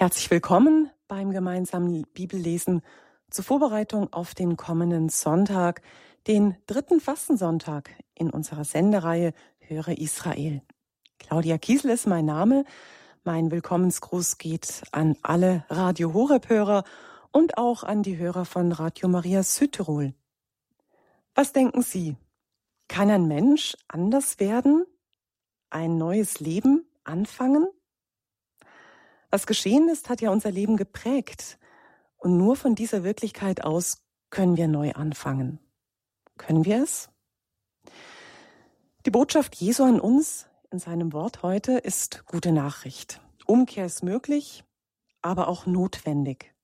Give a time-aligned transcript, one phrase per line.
[0.00, 2.80] Herzlich willkommen beim gemeinsamen Bibellesen
[3.28, 5.82] zur Vorbereitung auf den kommenden Sonntag,
[6.26, 10.62] den dritten Fastensonntag in unserer Sendereihe Höre Israel.
[11.18, 12.64] Claudia Kiesel ist mein Name.
[13.24, 16.84] Mein Willkommensgruß geht an alle Radio Horeb-Hörer
[17.30, 20.14] und auch an die Hörer von Radio Maria Südtirol.
[21.34, 22.16] Was denken Sie?
[22.88, 24.86] Kann ein Mensch anders werden?
[25.68, 27.68] Ein neues Leben anfangen?
[29.30, 31.58] Was geschehen ist, hat ja unser Leben geprägt.
[32.16, 35.58] Und nur von dieser Wirklichkeit aus können wir neu anfangen.
[36.36, 37.08] Können wir es?
[39.06, 43.20] Die Botschaft Jesu an uns in seinem Wort heute ist gute Nachricht.
[43.46, 44.64] Umkehr ist möglich,
[45.22, 46.54] aber auch notwendig.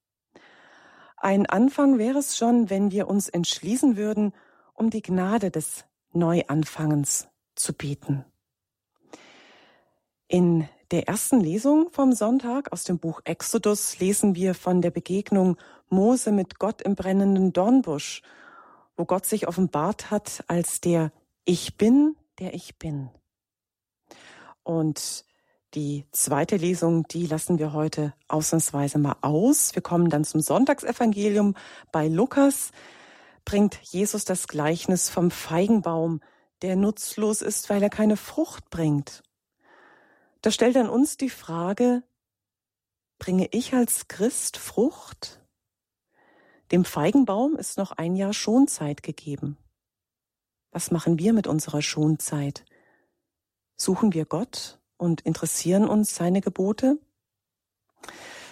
[1.17, 4.33] Ein Anfang wäre es schon, wenn wir uns entschließen würden,
[4.75, 8.25] um die Gnade des Neuanfangens zu beten.
[10.29, 15.57] In der ersten Lesung vom Sonntag aus dem Buch Exodus lesen wir von der Begegnung
[15.89, 18.23] Mose mit Gott im brennenden Dornbusch,
[18.97, 21.13] wo Gott sich offenbart hat als der
[21.45, 23.11] Ich bin, der ich bin.
[24.63, 25.25] Und
[25.75, 29.75] die zweite Lesung, die lassen wir heute ausnahmsweise mal aus.
[29.75, 31.55] Wir kommen dann zum Sonntagsevangelium.
[31.93, 32.71] Bei Lukas
[33.45, 36.21] bringt Jesus das Gleichnis vom Feigenbaum,
[36.63, 39.23] der nutzlos ist, weil er keine Frucht bringt.
[40.47, 42.05] Da stellt an uns die Frage,
[43.19, 45.45] bringe ich als Christ Frucht?
[46.71, 49.59] Dem Feigenbaum ist noch ein Jahr Schonzeit gegeben.
[50.71, 52.65] Was machen wir mit unserer Schonzeit?
[53.77, 57.01] Suchen wir Gott und interessieren uns seine Gebote?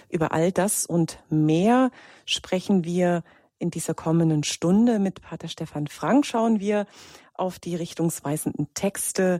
[0.09, 1.91] Über all das und mehr
[2.25, 3.23] sprechen wir
[3.57, 6.25] in dieser kommenden Stunde mit Pater Stefan Frank.
[6.25, 6.87] Schauen wir
[7.35, 9.39] auf die richtungsweisenden Texte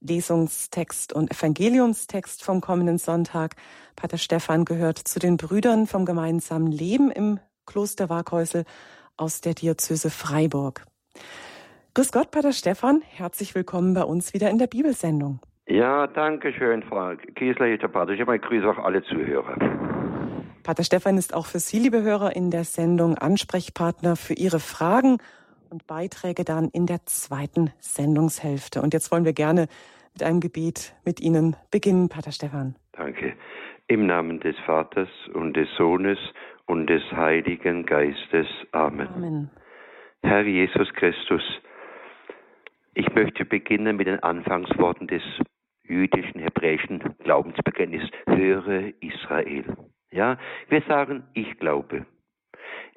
[0.00, 3.56] Lesungstext und Evangeliumstext vom kommenden Sonntag.
[3.96, 8.64] Pater Stefan gehört zu den Brüdern vom gemeinsamen Leben im Kloster Waghäusel
[9.16, 10.84] aus der Diözese Freiburg.
[11.94, 13.02] Grüß Gott, Pater Stefan.
[13.02, 15.40] Herzlich willkommen bei uns wieder in der Bibelsendung.
[15.66, 18.12] Ja, danke schön, Frau Kiesler, hier Pater.
[18.12, 19.56] Ich grüße auch alle Zuhörer.
[20.62, 25.18] Pater Stefan ist auch für Sie, liebe Hörer, in der Sendung Ansprechpartner für Ihre Fragen
[25.70, 28.82] und Beiträge dann in der zweiten Sendungshälfte.
[28.82, 29.68] Und jetzt wollen wir gerne
[30.12, 32.76] mit einem Gebet mit Ihnen beginnen, Pater Stefan.
[32.92, 33.34] Danke.
[33.88, 36.18] Im Namen des Vaters und des Sohnes
[36.66, 38.46] und des Heiligen Geistes.
[38.72, 39.08] Amen.
[39.08, 39.50] Amen.
[40.22, 41.42] Herr Jesus Christus,
[42.94, 45.22] ich möchte beginnen mit den Anfangsworten des
[45.84, 48.10] jüdischen, hebräischen Glaubensbekenntnisses.
[48.26, 49.64] Höre Israel.
[50.10, 50.38] Ja,
[50.68, 52.06] wir sagen, ich glaube.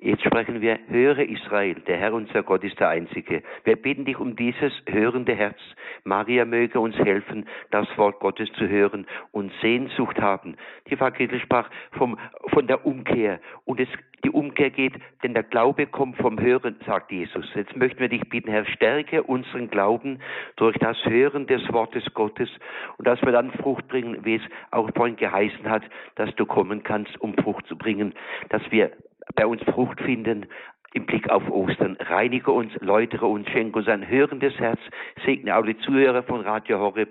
[0.01, 3.43] Jetzt sprechen wir, höre Israel, der Herr unser Gott ist der Einzige.
[3.65, 5.57] Wir bitten dich um dieses hörende Herz.
[6.05, 10.55] Maria möge uns helfen, das Wort Gottes zu hören und Sehnsucht haben.
[10.87, 12.17] Die Evangelische sprach vom,
[12.47, 13.41] von der Umkehr.
[13.65, 13.89] Und es,
[14.23, 17.45] die Umkehr geht, denn der Glaube kommt vom Hören, sagt Jesus.
[17.53, 20.19] Jetzt möchten wir dich bitten, Herr, stärke unseren Glauben
[20.55, 22.49] durch das Hören des Wortes Gottes
[22.97, 25.83] und dass wir dann Frucht bringen, wie es auch vorhin geheißen hat,
[26.15, 28.13] dass du kommen kannst, um Frucht zu bringen,
[28.47, 28.91] dass wir
[29.35, 30.47] bei uns Frucht finden
[30.93, 31.97] im Blick auf Ostern.
[31.99, 34.79] Reinige uns, läutere uns, schenke uns ein hörendes Herz,
[35.25, 37.09] segne die Zuhörer von Radio Horeb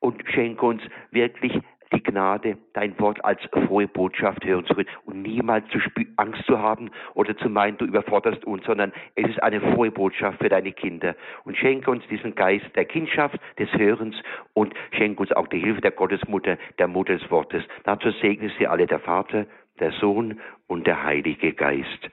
[0.00, 1.60] und schenke uns wirklich
[1.92, 5.78] die Gnade, dein Wort als frohe Botschaft hören zu können und niemals zu
[6.16, 10.38] Angst zu haben oder zu meinen, du überforderst uns, sondern es ist eine frohe Botschaft
[10.38, 11.14] für deine Kinder.
[11.44, 14.16] Und schenke uns diesen Geist der Kindschaft, des Hörens
[14.54, 17.62] und schenke uns auch die Hilfe der Gottesmutter, der Mutter des Wortes.
[17.84, 19.46] Dazu segne sie alle der Vater,
[19.80, 22.10] der Sohn und der Heilige Geist.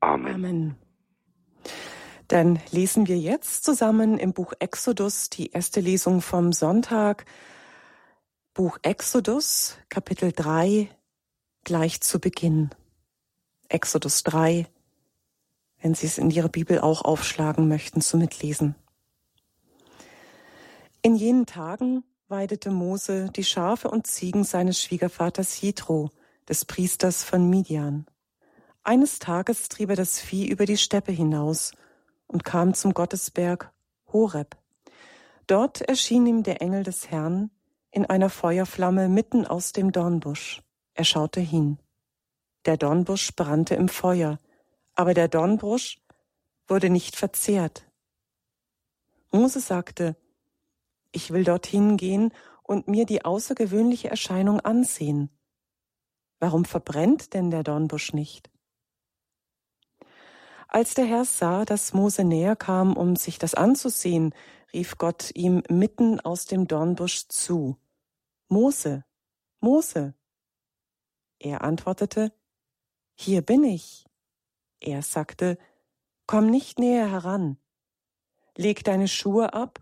[0.00, 0.34] Amen.
[0.34, 0.76] Amen.
[2.28, 7.24] Dann lesen wir jetzt zusammen im Buch Exodus die erste Lesung vom Sonntag.
[8.52, 10.90] Buch Exodus, Kapitel 3,
[11.64, 12.70] gleich zu Beginn.
[13.68, 14.66] Exodus 3,
[15.80, 18.74] wenn Sie es in Ihrer Bibel auch aufschlagen möchten zum Mitlesen.
[21.02, 26.10] In jenen Tagen weidete Mose die Schafe und Ziegen seines Schwiegervaters Jethro
[26.48, 28.06] des Priesters von Midian.
[28.82, 31.72] Eines Tages trieb er das Vieh über die Steppe hinaus
[32.26, 33.72] und kam zum Gottesberg
[34.12, 34.56] Horeb.
[35.46, 37.50] Dort erschien ihm der Engel des Herrn
[37.90, 40.62] in einer Feuerflamme mitten aus dem Dornbusch.
[40.94, 41.78] Er schaute hin.
[42.64, 44.38] Der Dornbusch brannte im Feuer,
[44.94, 46.00] aber der Dornbusch
[46.66, 47.86] wurde nicht verzehrt.
[49.30, 50.16] Mose sagte,
[51.12, 55.30] ich will dorthin gehen und mir die außergewöhnliche Erscheinung ansehen.
[56.40, 58.50] Warum verbrennt denn der Dornbusch nicht?
[60.68, 64.34] Als der Herr sah, dass Mose näher kam, um sich das anzusehen,
[64.72, 67.78] rief Gott ihm mitten aus dem Dornbusch zu.
[68.48, 69.04] Mose,
[69.60, 70.14] Mose.
[71.38, 72.32] Er antwortete,
[73.14, 74.06] Hier bin ich.
[74.80, 75.58] Er sagte,
[76.26, 77.56] Komm nicht näher heran.
[78.54, 79.80] Leg deine Schuhe ab,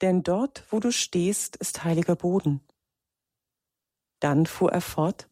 [0.00, 2.60] denn dort, wo du stehst, ist heiliger Boden.
[4.18, 5.28] Dann fuhr er fort,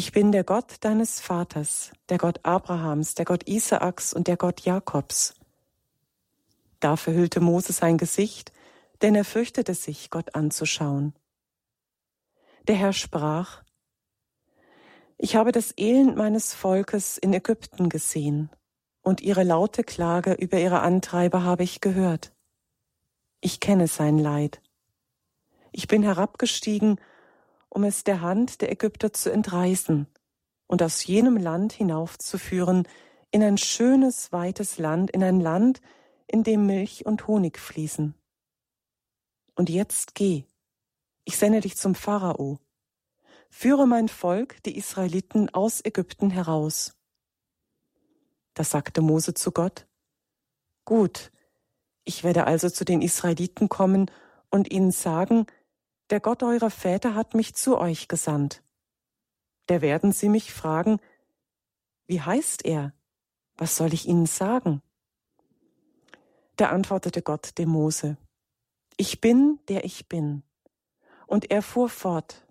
[0.00, 4.62] Ich bin der Gott deines Vaters, der Gott Abrahams, der Gott Isaaks und der Gott
[4.62, 5.34] Jakobs.
[6.80, 8.50] Da verhüllte Mose sein Gesicht,
[9.02, 11.12] denn er fürchtete sich, Gott anzuschauen.
[12.66, 13.62] Der Herr sprach,
[15.18, 18.48] Ich habe das Elend meines Volkes in Ägypten gesehen,
[19.02, 22.32] und ihre laute Klage über ihre Antreiber habe ich gehört.
[23.42, 24.62] Ich kenne sein Leid.
[25.72, 26.98] Ich bin herabgestiegen,
[27.70, 30.06] um es der Hand der Ägypter zu entreißen
[30.66, 32.86] und aus jenem Land hinaufzuführen
[33.30, 35.80] in ein schönes, weites Land, in ein Land,
[36.26, 38.14] in dem Milch und Honig fließen.
[39.54, 40.44] Und jetzt geh,
[41.24, 42.58] ich sende dich zum Pharao.
[43.50, 46.96] Führe mein Volk, die Israeliten, aus Ägypten heraus.
[48.54, 49.86] Da sagte Mose zu Gott,
[50.84, 51.30] Gut,
[52.04, 54.10] ich werde also zu den Israeliten kommen
[54.50, 55.46] und ihnen sagen,
[56.10, 58.62] der Gott eurer Väter hat mich zu euch gesandt.
[59.66, 60.98] Da werden sie mich fragen,
[62.06, 62.92] wie heißt er?
[63.56, 64.82] Was soll ich ihnen sagen?
[66.56, 68.16] Da antwortete Gott dem Mose,
[68.96, 70.42] Ich bin, der ich bin.
[71.26, 72.46] Und er fuhr fort,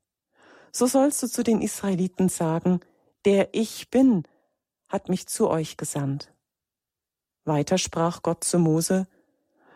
[0.71, 2.79] So sollst du zu den Israeliten sagen,
[3.25, 4.23] der ich bin,
[4.88, 6.31] hat mich zu euch gesandt.
[7.44, 9.07] Weiter sprach Gott zu Mose,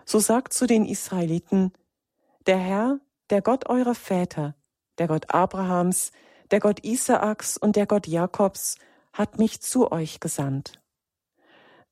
[0.06, 1.74] So sagt zu den Israeliten,
[2.45, 3.00] Der Herr,
[3.33, 4.53] der Gott eurer Väter,
[5.00, 6.12] der Gott Abrahams,
[6.51, 8.77] der Gott Isaaks und der Gott Jakobs,
[9.12, 10.80] hat mich zu euch gesandt.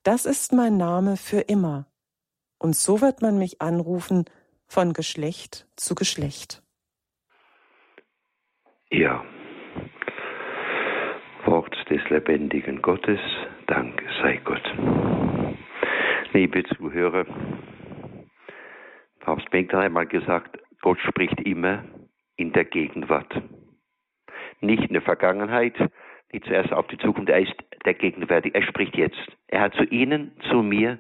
[0.04, 1.88] Das ist mein Name für immer,
[2.60, 4.26] und so wird man mich anrufen
[4.68, 6.62] von Geschlecht zu Geschlecht.
[8.92, 9.24] Ja,
[11.46, 13.20] Wort des lebendigen Gottes,
[13.66, 14.62] Dank sei Gott.
[16.34, 17.26] Liebe Zuhörer,
[19.22, 21.84] Papst Bengt hat einmal gesagt, Gott spricht immer
[22.36, 23.42] in der Gegenwart.
[24.62, 25.76] Nicht in der Vergangenheit,
[26.32, 27.54] die zuerst auf die Zukunft, er ist
[27.86, 29.20] der Gegenwärtige, er spricht jetzt.
[29.48, 30.98] Er hat zu Ihnen, zu mir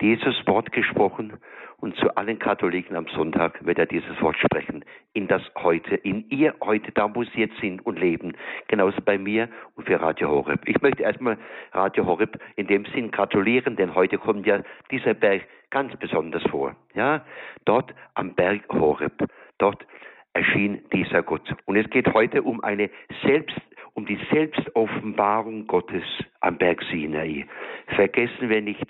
[0.00, 1.34] dieses Wort gesprochen
[1.80, 4.84] und zu allen Katholiken am Sonntag wird er dieses Wort sprechen.
[5.12, 8.36] In das heute, in ihr heute, da wo sie jetzt sind und leben.
[8.68, 10.60] Genauso bei mir und für Radio Horeb.
[10.66, 11.38] Ich möchte erstmal
[11.72, 16.76] Radio Horeb in dem Sinn gratulieren, denn heute kommt ja dieser Berg ganz besonders vor.
[16.94, 17.24] Ja,
[17.64, 19.28] dort am Berg Horeb.
[19.58, 19.86] Dort
[20.32, 21.54] erschien dieser Gott.
[21.66, 22.90] Und es geht heute um eine
[23.22, 23.60] Selbst,
[23.94, 26.04] um die Selbstoffenbarung Gottes
[26.40, 27.46] am Berg Sinai.
[27.88, 28.86] Vergessen wir nicht,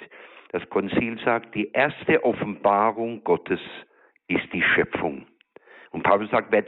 [0.53, 3.61] das Konzil sagt, die erste Offenbarung Gottes
[4.29, 5.26] ist die Schöpfung.
[5.91, 6.65] Und Paulus sagt, wer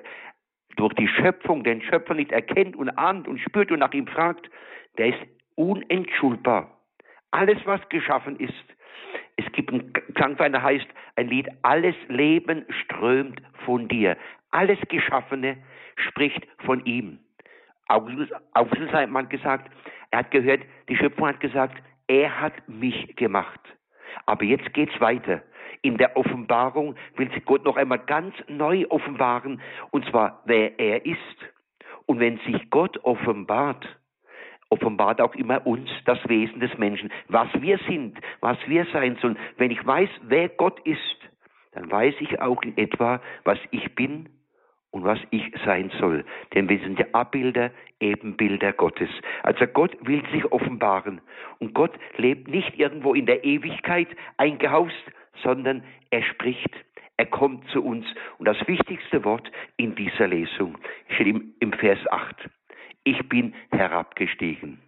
[0.77, 4.51] durch die Schöpfung den Schöpfer nicht erkennt und ahnt und spürt und nach ihm fragt,
[4.99, 5.19] der ist
[5.55, 6.79] unentschuldbar.
[7.31, 8.55] Alles, was geschaffen ist,
[9.37, 10.87] es gibt einen Klang, der heißt
[11.17, 14.17] ein Lied, alles Leben strömt von dir.
[14.51, 15.57] Alles Geschaffene
[15.97, 17.19] spricht von ihm.
[17.89, 18.31] Augustus
[18.93, 19.71] hat gesagt,
[20.11, 23.61] er hat gehört, die Schöpfung hat gesagt, er hat mich gemacht.
[24.27, 25.43] Aber jetzt geht's weiter.
[25.83, 31.05] In der Offenbarung will sich Gott noch einmal ganz neu offenbaren, und zwar wer er
[31.05, 31.19] ist.
[32.07, 33.87] Und wenn sich Gott offenbart,
[34.73, 39.39] offenbart auch immer uns das Wesen des Menschen, was wir sind, was wir sein sollen.
[39.59, 41.19] Wenn ich weiß, wer Gott ist,
[41.73, 44.31] dann weiß ich auch in etwa, was ich bin
[44.91, 46.25] und was ich sein soll.
[46.55, 49.11] Denn wir sind ja Abbilder, Ebenbilder Gottes.
[49.43, 51.21] Also Gott will sich offenbaren.
[51.59, 55.05] Und Gott lebt nicht irgendwo in der Ewigkeit eingehaust,
[55.43, 56.71] sondern er spricht.
[57.19, 58.07] Er kommt zu uns.
[58.39, 62.49] Und das wichtigste Wort in dieser Lesung steht im, im Vers 8.
[63.05, 64.81] Ich bin herabgestiegen.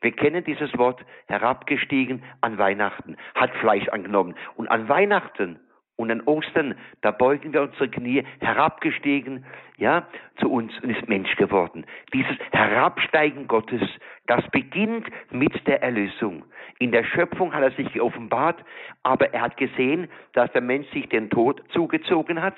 [0.00, 4.34] Wir kennen dieses Wort herabgestiegen an Weihnachten, hat Fleisch angenommen.
[4.56, 5.60] Und an Weihnachten
[5.96, 9.44] und an Ostern, da beugen wir unsere Knie, herabgestiegen,
[9.76, 10.08] ja,
[10.40, 11.86] zu uns und ist Mensch geworden.
[12.12, 13.82] Dieses Herabsteigen Gottes,
[14.26, 16.44] das beginnt mit der Erlösung.
[16.78, 18.64] In der Schöpfung hat er sich geoffenbart,
[19.04, 22.56] aber er hat gesehen, dass der Mensch sich den Tod zugezogen hat.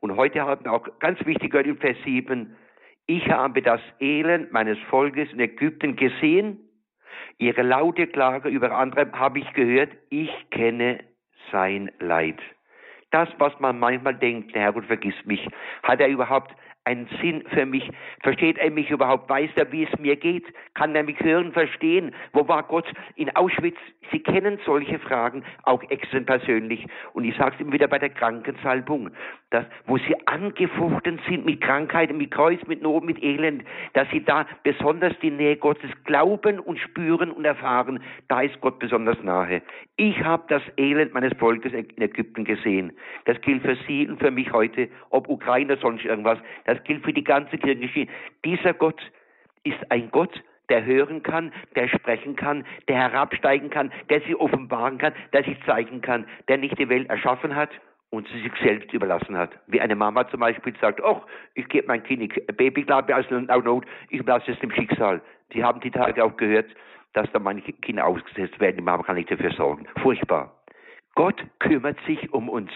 [0.00, 2.56] Und heute haben wir auch ganz wichtig gehört im Vers 7,
[3.06, 6.58] ich habe das Elend meines Volkes in Ägypten gesehen,
[7.38, 11.00] ihre laute Klage über andere habe ich gehört, ich kenne
[11.50, 12.40] sein Leid.
[13.10, 15.46] Das, was man manchmal denkt, der Herrgott vergisst mich,
[15.82, 16.54] hat er überhaupt
[16.84, 17.88] einen Sinn für mich?
[18.22, 19.28] Versteht er mich überhaupt?
[19.28, 20.44] Weiß er, wie es mir geht?
[20.74, 22.14] Kann er mich hören, verstehen?
[22.32, 23.78] Wo war Gott in Auschwitz?
[24.10, 26.86] Sie kennen solche Fragen auch extrem persönlich.
[27.12, 29.10] Und ich sage es immer wieder bei der Krankensalbung,
[29.50, 34.24] dass, wo sie angefochten sind mit Krankheiten, mit Kreuz, mit Not, mit Elend, dass sie
[34.24, 38.02] da besonders die Nähe Gottes glauben und spüren und erfahren.
[38.28, 39.62] Da ist Gott besonders nahe.
[39.96, 42.92] Ich habe das Elend meines Volkes in Ägypten gesehen.
[43.24, 46.38] Das gilt für Sie und für mich heute, ob Ukraine, sonst irgendwas.
[46.64, 48.06] Das gilt für die ganze Kirche.
[48.44, 49.00] Dieser Gott
[49.64, 54.98] ist ein Gott, der hören kann, der sprechen kann, der herabsteigen kann, der sich offenbaren
[54.98, 57.70] kann, der sich zeigen kann, der nicht die Welt erschaffen hat
[58.10, 59.50] und sie sich selbst überlassen hat.
[59.66, 61.22] Wie eine Mama zum Beispiel sagt, ach,
[61.54, 65.20] ich gebe mein Kind Baby, glaube ich, als Not, ich überlasse es dem Schicksal.
[65.52, 66.70] Sie haben die Tage auch gehört,
[67.14, 69.86] dass da meine Kinder ausgesetzt werden, die Mama kann nicht dafür sorgen.
[70.00, 70.62] Furchtbar.
[71.14, 72.70] Gott kümmert sich um uns.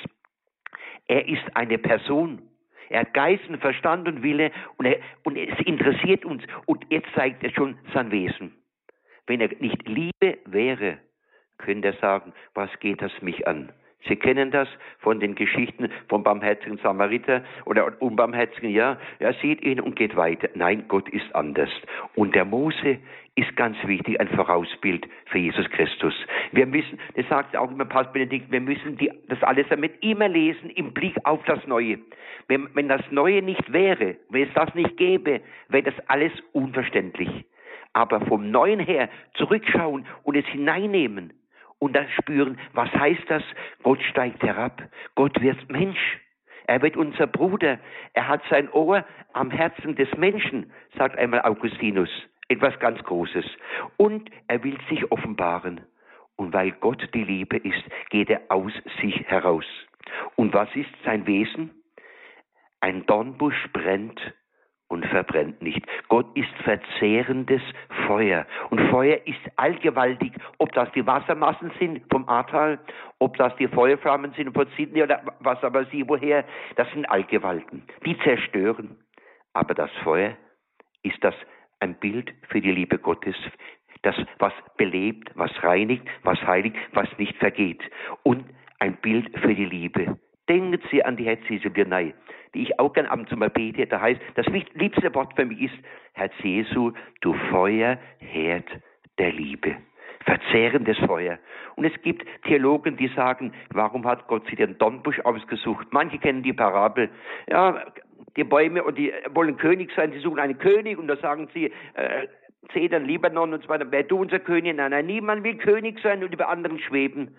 [1.07, 2.43] Er ist eine Person.
[2.89, 6.43] Er hat Geist und Verstand und Wille und, er, und es interessiert uns.
[6.67, 8.55] Und jetzt zeigt er schon sein Wesen.
[9.27, 10.99] Wenn er nicht Liebe wäre,
[11.59, 13.73] könnte er sagen, was geht das mich an?
[14.09, 19.81] Sie kennen das von den Geschichten vom barmherzigen Samariter oder unbarmherzigen, ja, er sieht ihn
[19.81, 20.49] und geht weiter.
[20.55, 21.71] Nein, Gott ist anders.
[22.15, 22.99] Und der Mose
[23.37, 26.15] ist ganz wichtig, ein Vorausbild für Jesus Christus.
[26.53, 30.29] Wir müssen, das sagt auch immer Papst Benedikt, wir müssen die, das alles mit immer
[30.29, 31.99] lesen im Blick auf das Neue.
[32.49, 37.29] Wenn, wenn das Neue nicht wäre, wenn es das nicht gäbe, wäre das alles unverständlich.
[37.93, 41.33] Aber vom Neuen her zurückschauen und es hineinnehmen,
[41.79, 43.43] und dann spüren, was heißt das?
[43.83, 44.83] Gott steigt herab,
[45.15, 46.19] Gott wird Mensch.
[46.67, 47.79] Er wird unser Bruder.
[48.13, 52.11] Er hat sein Ohr am Herzen des Menschen, sagt einmal Augustinus.
[52.49, 53.45] Etwas ganz Großes.
[53.97, 55.81] Und er will sich offenbaren.
[56.37, 59.65] Und weil Gott die Liebe ist, geht er aus sich heraus.
[60.35, 61.71] Und was ist sein Wesen?
[62.81, 64.21] Ein Dornbusch brennt
[64.89, 65.85] und verbrennt nicht.
[66.09, 67.63] Gott ist verzehrendes
[68.07, 68.47] Feuer.
[68.71, 72.79] Und Feuer ist allgewaltig, ob das die Wassermassen sind vom Ahrtal,
[73.19, 76.45] ob das die Feuerflammen sind von Sydney oder was aber sie woher,
[76.77, 77.83] das sind Allgewalten.
[78.05, 78.97] Die zerstören.
[79.55, 80.37] Aber das Feuer
[81.03, 81.35] ist das
[81.81, 83.37] ein Bild für die Liebe Gottes,
[84.03, 87.83] das was belebt, was reinigt, was heiligt, was nicht vergeht.
[88.23, 88.45] Und
[88.79, 90.19] ein Bild für die Liebe.
[90.49, 92.15] Denken Sie an die Herzliche Birnei
[92.57, 93.87] die ich auch gern abends mal bete.
[93.87, 95.75] Da heißt, das liebste Wort für mich ist,
[96.15, 98.65] Herr Jesu, du Feuerherd
[99.19, 99.77] der Liebe.
[100.25, 101.39] Verzehrendes Feuer.
[101.77, 105.87] Und es gibt Theologen, die sagen, warum hat Gott sich den Dornbusch ausgesucht?
[105.91, 107.11] Manche kennen die Parabel.
[107.49, 107.85] Ja,
[108.37, 111.67] die Bäume und die wollen König sein, sie suchen einen König und da sagen sie,
[111.95, 112.27] äh,
[112.73, 114.75] Zedern, Libanon und so weiter, wer du unser König?
[114.75, 117.37] Nein, nein, niemand will König sein und über anderen schweben.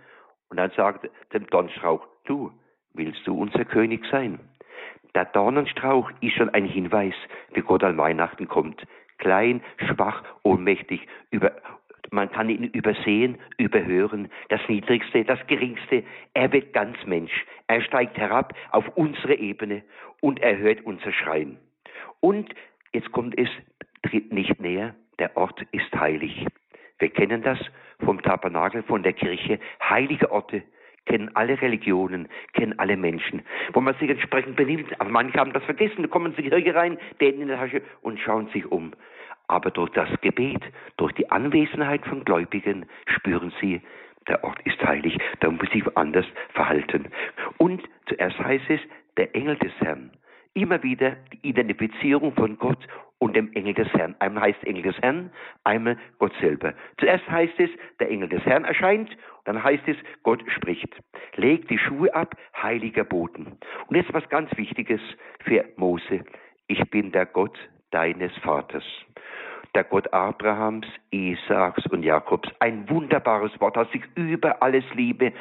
[0.49, 2.51] Und dann sagt der Dornstrauch, du,
[2.97, 4.39] willst du unser König sein?
[5.15, 7.15] Der Dornenstrauch ist schon ein Hinweis,
[7.53, 8.85] wie Gott an Weihnachten kommt.
[9.17, 11.53] Klein, schwach, ohnmächtig, über,
[12.11, 16.03] man kann ihn übersehen, überhören, das Niedrigste, das Geringste.
[16.33, 17.45] Er wird ganz Mensch.
[17.67, 19.83] Er steigt herab auf unsere Ebene
[20.21, 21.57] und er hört unser Schreien.
[22.19, 22.53] Und
[22.93, 23.49] jetzt kommt es,
[24.03, 26.45] tritt nicht näher, der Ort ist heilig.
[26.99, 27.59] Wir kennen das
[28.03, 30.63] vom Tabernakel, von der Kirche, heilige Orte
[31.07, 33.41] kennen alle Religionen, kennen alle Menschen,
[33.73, 34.99] wo man sich entsprechend benimmt.
[34.99, 38.19] Aber manche haben das vergessen, da kommen sie hier rein, denen in der Tasche und
[38.19, 38.91] schauen sich um.
[39.47, 40.61] Aber durch das Gebet,
[40.97, 43.81] durch die Anwesenheit von Gläubigen spüren sie,
[44.27, 47.07] der Ort ist heilig, da muss ich anders verhalten.
[47.57, 48.81] Und zuerst heißt es,
[49.15, 50.11] der Engel des Herrn.
[50.57, 52.79] Immer wieder die Identifizierung von Gott
[53.19, 54.15] und dem Engel des Herrn.
[54.17, 55.29] Einmal heißt Engel des Herrn,
[55.63, 56.73] einmal Gott selber.
[56.99, 60.89] Zuerst heißt es, der Engel des Herrn erscheint, dann heißt es, Gott spricht.
[61.35, 63.59] Legt die Schuhe ab, heiliger Boten.
[63.85, 64.99] Und jetzt was ganz Wichtiges
[65.43, 66.25] für Mose.
[66.65, 67.55] Ich bin der Gott
[67.91, 68.83] deines Vaters.
[69.75, 72.49] Der Gott Abrahams, Isaaks und Jakobs.
[72.61, 75.33] Ein wunderbares Wort, das ich über alles liebe,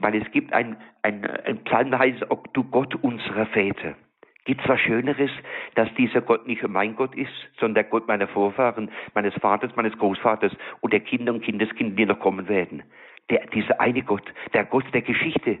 [0.00, 3.94] weil es gibt ein, ein, ein Psalm, heißt, ob du Gott unserer Väter.
[4.44, 5.30] Gibt es was Schöneres,
[5.74, 9.96] dass dieser Gott nicht mein Gott ist, sondern der Gott meiner Vorfahren, meines Vaters, meines
[9.98, 12.82] Großvaters und der Kinder und Kindeskinder, die noch kommen werden?
[13.28, 15.58] Der, dieser eine Gott, der Gott der Geschichte.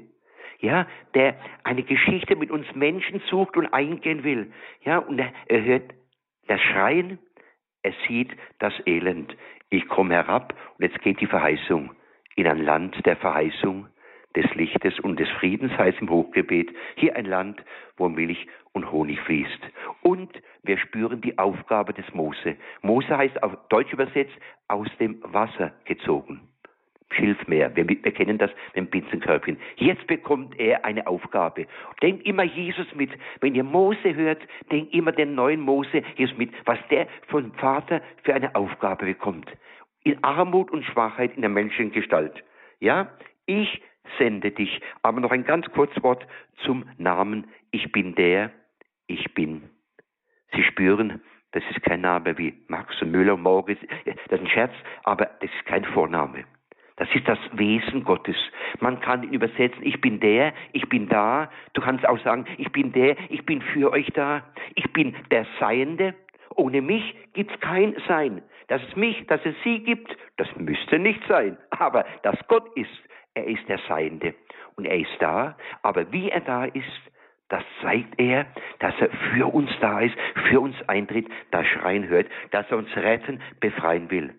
[0.60, 4.52] Ja, der eine Geschichte mit uns Menschen sucht und eingehen will.
[4.84, 5.94] Ja, und er, er hört
[6.48, 7.18] das Schreien,
[7.82, 9.36] er sieht das Elend.
[9.70, 11.92] Ich komme herab und jetzt geht die Verheißung
[12.36, 13.86] in ein Land der Verheißung,
[14.36, 17.62] des Lichtes und des Friedens, heißt im Hochgebet, hier ein Land,
[17.96, 19.60] wo Milch und Honig fließt.
[20.02, 20.30] Und
[20.62, 22.56] wir spüren die Aufgabe des Mose.
[22.82, 24.36] Mose heißt auf Deutsch übersetzt
[24.68, 26.40] aus dem Wasser gezogen.
[27.12, 27.74] Schilfmeer.
[27.74, 29.58] Wir, wir kennen das mit dem Binsenkörbchen.
[29.76, 31.66] Jetzt bekommt er eine Aufgabe.
[32.02, 33.10] Denkt immer Jesus mit.
[33.40, 38.00] Wenn ihr Mose hört, denkt immer den neuen Mose Jesus mit, was der vom Vater
[38.22, 39.50] für eine Aufgabe bekommt.
[40.04, 42.44] In Armut und Schwachheit in der menschlichen Gestalt.
[42.78, 43.10] Ja,
[43.46, 43.82] ich
[44.18, 44.80] sende dich.
[45.02, 46.26] Aber noch ein ganz kurzes Wort
[46.64, 47.48] zum Namen.
[47.70, 48.50] Ich bin der,
[49.06, 49.70] ich bin.
[50.52, 51.20] Sie spüren,
[51.52, 53.76] das ist kein Name wie Max und Müller und Morgen.
[54.04, 54.72] Das ist ein Scherz,
[55.04, 56.44] aber das ist kein Vorname.
[56.96, 58.36] Das ist das Wesen Gottes.
[58.78, 61.50] Man kann ihn übersetzen, ich bin der, ich bin da.
[61.72, 64.42] Du kannst auch sagen, ich bin der, ich bin für euch da.
[64.74, 66.14] Ich bin der Seiende.
[66.56, 68.42] Ohne mich gibt es kein Sein.
[68.68, 71.56] Dass es mich, dass es sie gibt, das müsste nicht sein.
[71.70, 72.90] Aber dass Gott ist,
[73.34, 74.34] er ist der Seiende.
[74.76, 75.56] Und er ist da.
[75.82, 76.84] Aber wie er da ist,
[77.48, 78.46] das zeigt er,
[78.78, 80.16] dass er für uns da ist,
[80.48, 84.32] für uns eintritt, das Schreien hört, dass er uns retten, befreien will.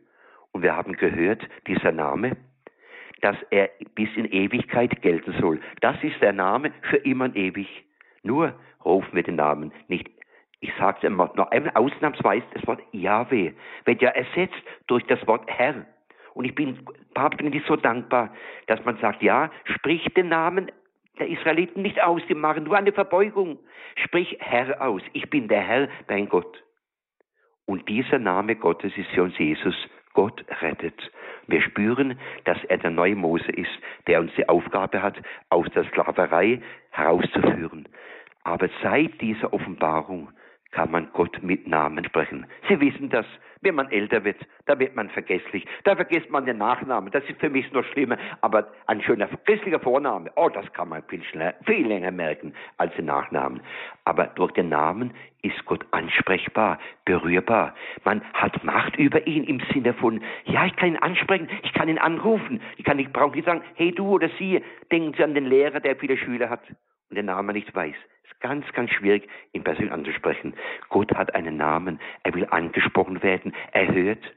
[0.54, 2.38] Und wir haben gehört, dieser Name,
[3.22, 5.60] dass er bis in Ewigkeit gelten soll.
[5.82, 7.68] Das ist der Name für immer und ewig.
[8.24, 10.10] Nur rufen wir den Namen nicht.
[10.60, 13.54] Ich sage es immer, noch einmal ausnahmsweise, das Wort Yahweh
[13.86, 15.86] wird ja ersetzt durch das Wort Herr.
[16.34, 16.80] Und ich bin,
[17.14, 18.34] Papst, bin ich so dankbar,
[18.68, 20.72] dass man sagt, ja, sprich den Namen
[21.20, 23.60] der Israeliten nicht aus, die machen nur eine Verbeugung.
[23.96, 26.64] Sprich Herr aus, ich bin der Herr, dein Gott.
[27.66, 29.76] Und dieser Name Gottes ist für uns Jesus.
[30.14, 31.12] Gott rettet.
[31.48, 33.72] Wir spüren, dass er der neue Mose ist,
[34.08, 35.16] der uns die Aufgabe hat,
[35.50, 37.88] aus der Sklaverei herauszuführen.
[38.44, 40.30] Aber seit dieser Offenbarung
[40.72, 42.46] kann man Gott mit Namen sprechen.
[42.68, 43.26] Sie wissen das.
[43.64, 45.68] Wenn man älter wird, da wird man vergesslich.
[45.84, 47.12] Da vergisst man den Nachnamen.
[47.12, 48.18] Das ist für mich noch schlimmer.
[48.42, 52.96] Aber ein schöner christlicher Vorname, oh, das kann man viel schneller, viel länger merken als
[52.96, 53.62] den Nachnamen.
[54.04, 55.14] Aber durch den Namen
[55.44, 57.76] ist Gott ansprechbar, berührbar.
[58.04, 61.88] Man hat Macht über ihn im Sinne von, ja, ich kann ihn ansprechen, ich kann
[61.88, 62.62] ihn anrufen.
[62.78, 65.82] Ich kann nicht, brauche nicht sagen, hey du oder sie, denken Sie an den Lehrer,
[65.82, 66.62] der viele Schüler hat
[67.12, 67.96] und den Namen nicht weiß
[68.42, 70.54] ganz, ganz schwierig, ihn persönlich anzusprechen.
[70.90, 74.34] Gott hat einen Namen, er will angesprochen werden, er hört,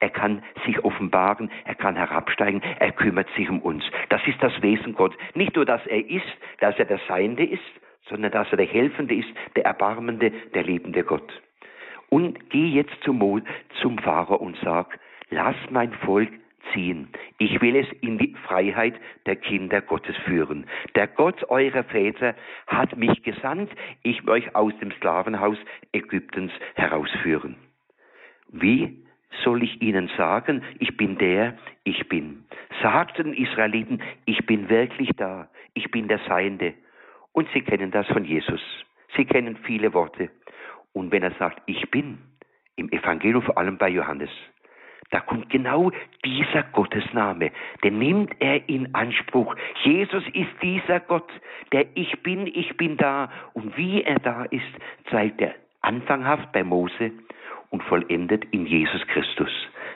[0.00, 3.84] er kann sich offenbaren, er kann herabsteigen, er kümmert sich um uns.
[4.10, 5.16] Das ist das Wesen Gott.
[5.34, 6.26] Nicht nur, dass er ist,
[6.60, 7.62] dass er der Seiende ist,
[8.08, 11.42] sondern dass er der Helfende ist, der Erbarmende, der liebende Gott.
[12.10, 13.42] Und geh jetzt zum,
[13.82, 14.98] zum Pharao und sag,
[15.30, 16.30] lass mein Volk
[16.72, 17.08] ziehen.
[17.38, 18.94] Ich will es in die Freiheit
[19.26, 20.66] der Kinder Gottes führen.
[20.94, 22.34] Der Gott eurer Väter
[22.66, 23.70] hat mich gesandt,
[24.02, 25.58] ich will euch aus dem Sklavenhaus
[25.92, 27.56] Ägyptens herausführen.
[28.50, 29.04] Wie
[29.44, 32.44] soll ich ihnen sagen, ich bin der, ich bin?
[32.82, 36.74] Sagten Israeliten, ich bin wirklich da, ich bin der Seiende.
[37.32, 38.60] Und sie kennen das von Jesus.
[39.16, 40.30] Sie kennen viele Worte.
[40.92, 42.18] Und wenn er sagt, ich bin,
[42.76, 44.30] im Evangelium vor allem bei Johannes,
[45.10, 45.90] da kommt genau
[46.24, 47.50] dieser Gottesname,
[47.82, 49.54] den nimmt er in Anspruch.
[49.82, 51.30] Jesus ist dieser Gott,
[51.72, 53.30] der Ich bin, ich bin da.
[53.54, 54.62] Und wie er da ist,
[55.10, 57.12] zeigt er anfanghaft bei Mose
[57.70, 59.50] und vollendet in Jesus Christus.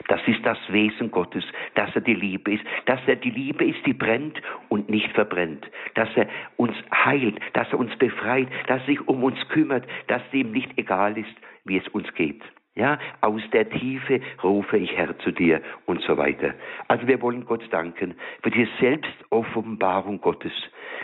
[0.07, 1.43] Das ist das Wesen Gottes,
[1.75, 5.65] dass er die Liebe ist, dass er die Liebe ist, die brennt und nicht verbrennt,
[5.93, 10.21] dass er uns heilt, dass er uns befreit, dass er sich um uns kümmert, dass
[10.31, 11.33] ihm nicht egal ist,
[11.65, 12.41] wie es uns geht.
[12.75, 16.55] Ja, aus der Tiefe rufe ich Herr zu dir und so weiter.
[16.87, 20.53] Also wir wollen Gott danken für die Selbstoffenbarung Gottes,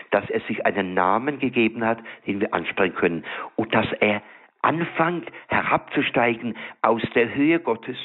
[0.09, 3.23] dass er sich einen Namen gegeben hat, den wir ansprechen können.
[3.55, 4.23] Und dass er
[4.63, 7.97] anfängt herabzusteigen aus der Höhe Gottes,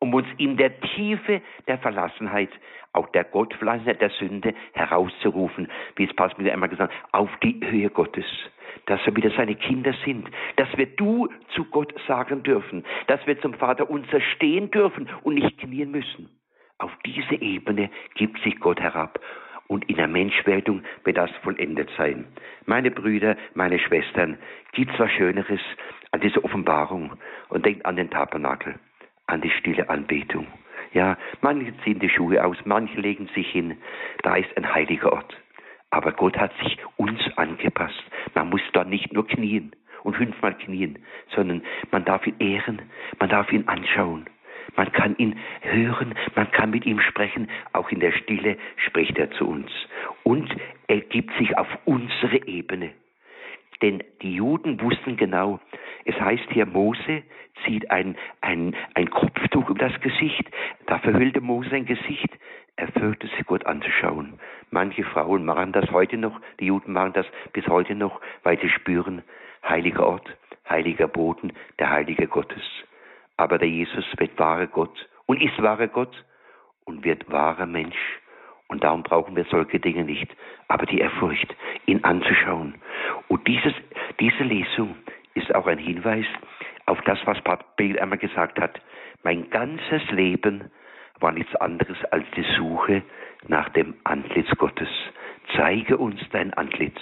[0.00, 2.50] um uns in der Tiefe der Verlassenheit,
[2.92, 7.88] auch der Gottverlassenheit der Sünde herauszurufen, wie es mir einmal gesagt hat, auf die Höhe
[7.88, 8.26] Gottes
[8.86, 13.40] dass wir wieder seine Kinder sind, dass wir du zu Gott sagen dürfen, dass wir
[13.40, 16.28] zum Vater unser stehen dürfen und nicht knien müssen.
[16.78, 19.18] Auf diese Ebene gibt sich Gott herab
[19.68, 22.26] und in der Menschwerdung wird das vollendet sein.
[22.66, 24.38] Meine Brüder, meine Schwestern,
[24.72, 25.60] gibt was Schöneres
[26.12, 27.12] an dieser Offenbarung
[27.48, 28.74] und denkt an den Tabernakel,
[29.26, 30.46] an die stille Anbetung.
[30.92, 33.76] Ja, manche ziehen die Schuhe aus, manche legen sich hin.
[34.22, 35.36] Da ist ein heiliger Ort.
[35.90, 38.02] Aber Gott hat sich uns angepasst.
[38.34, 39.72] Man muss da nicht nur knien
[40.02, 40.98] und fünfmal knien,
[41.34, 42.82] sondern man darf ihn ehren,
[43.18, 44.26] man darf ihn anschauen.
[44.76, 49.30] Man kann ihn hören, man kann mit ihm sprechen, auch in der Stille spricht er
[49.32, 49.70] zu uns.
[50.22, 50.54] Und
[50.86, 52.90] er gibt sich auf unsere Ebene.
[53.82, 55.60] Denn die Juden wussten genau,
[56.04, 57.22] es heißt hier, Mose
[57.64, 60.44] zieht ein, ein, ein Kopftuch um das Gesicht,
[60.86, 62.30] da verhüllte Mose sein Gesicht,
[62.76, 64.38] er fürchte sich Gott anzuschauen.
[64.70, 68.68] Manche Frauen machen das heute noch, die Juden machen das bis heute noch, weil sie
[68.68, 69.22] spüren,
[69.66, 70.28] heiliger Ort,
[70.68, 72.62] heiliger Boden, der Heilige Gottes.
[73.38, 76.24] Aber der Jesus wird wahrer Gott und ist wahrer Gott
[76.84, 77.98] und wird wahrer Mensch.
[78.68, 80.28] Und darum brauchen wir solche Dinge nicht.
[80.68, 81.54] Aber die Ehrfurcht,
[81.86, 82.74] ihn anzuschauen.
[83.28, 83.74] Und dieses,
[84.18, 84.96] diese Lesung
[85.34, 86.26] ist auch ein Hinweis
[86.86, 87.38] auf das, was
[87.76, 88.80] Bale einmal gesagt hat.
[89.22, 90.70] Mein ganzes Leben
[91.20, 93.02] war nichts anderes als die Suche
[93.48, 94.88] nach dem Antlitz Gottes.
[95.54, 96.98] Zeige uns dein Antlitz.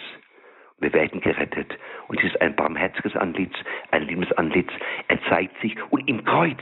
[0.78, 1.78] Wir werden gerettet.
[2.08, 3.54] Und es ist ein barmherziges Antlitz,
[3.90, 4.70] ein liebes Antlitz.
[5.08, 6.60] Er zeigt sich und im Kreuz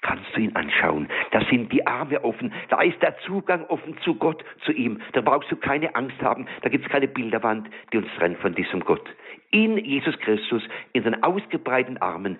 [0.00, 1.08] kannst du ihn anschauen.
[1.32, 2.52] Da sind die Arme offen.
[2.68, 5.00] Da ist der Zugang offen zu Gott, zu ihm.
[5.12, 6.46] Da brauchst du keine Angst haben.
[6.62, 9.06] Da gibt es keine Bilderwand, die uns trennt von diesem Gott.
[9.50, 12.38] In Jesus Christus, in seinen ausgebreiteten Armen,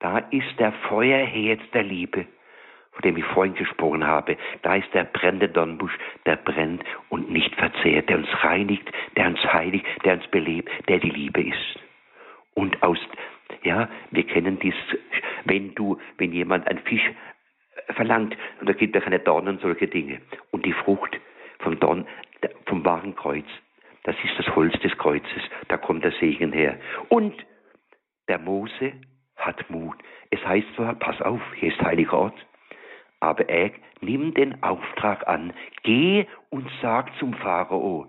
[0.00, 2.26] da ist der Feuerherd der Liebe
[2.98, 7.54] von dem ich vorhin gesprochen habe, da ist der brennende Dornbusch, der brennt und nicht
[7.54, 11.78] verzehrt, der uns reinigt, der uns heiligt, der uns belebt, der die Liebe ist.
[12.54, 12.98] Und aus,
[13.62, 14.74] ja, wir kennen dies,
[15.44, 17.08] wenn du, wenn jemand ein Fisch
[17.90, 20.20] verlangt, und da gibt er keine Dornen und solche Dinge.
[20.50, 21.20] Und die Frucht
[21.60, 22.04] vom Dorn,
[22.66, 23.46] vom wahren Kreuz,
[24.02, 26.76] das ist das Holz des Kreuzes, da kommt der Segen her.
[27.10, 27.46] Und
[28.26, 28.92] der Mose
[29.36, 29.96] hat Mut.
[30.30, 32.46] Es heißt zwar, pass auf, hier ist heiliger Ort,
[33.20, 35.52] aber er nimmt den Auftrag an,
[35.82, 38.06] geh und sag zum Pharao.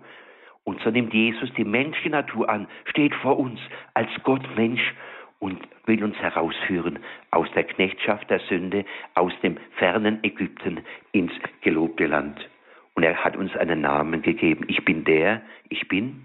[0.64, 3.58] Und so nimmt Jesus die menschliche Natur an, steht vor uns
[3.94, 4.94] als Gott Mensch
[5.40, 6.98] und will uns herausführen
[7.30, 10.80] aus der Knechtschaft der Sünde, aus dem fernen Ägypten
[11.12, 12.48] ins gelobte Land.
[12.94, 14.64] Und er hat uns einen Namen gegeben.
[14.68, 16.22] Ich bin der, ich bin.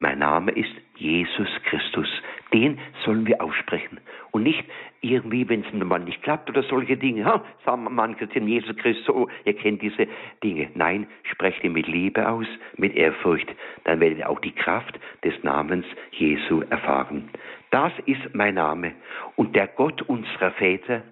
[0.00, 2.08] Mein Name ist Jesus Christus.
[2.52, 4.00] Den sollen wir aussprechen.
[4.30, 4.64] Und nicht
[5.00, 7.24] irgendwie, wenn es Mann nicht klappt oder solche Dinge.
[7.24, 10.06] Ha, sagen manche den Jesus Christus, oh, ihr kennt diese
[10.42, 10.68] Dinge.
[10.74, 13.48] Nein, sprecht ihn mit Liebe aus, mit Ehrfurcht.
[13.84, 17.30] Dann werdet ihr auch die Kraft des Namens Jesu erfahren.
[17.70, 18.92] Das ist mein Name.
[19.36, 21.02] Und der Gott unserer Väter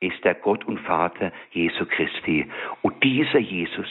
[0.00, 2.46] ist der Gott und Vater Jesu Christi.
[2.82, 3.88] Und dieser Jesus,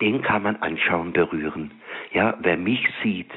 [0.00, 1.70] den kann man anschauen, berühren.
[2.12, 3.30] Ja, wer mich sieht,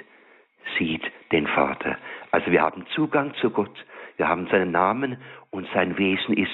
[0.77, 1.97] sieht den Vater.
[2.31, 3.85] Also wir haben Zugang zu Gott,
[4.17, 5.17] wir haben seinen Namen
[5.51, 6.51] und sein Wesen ist,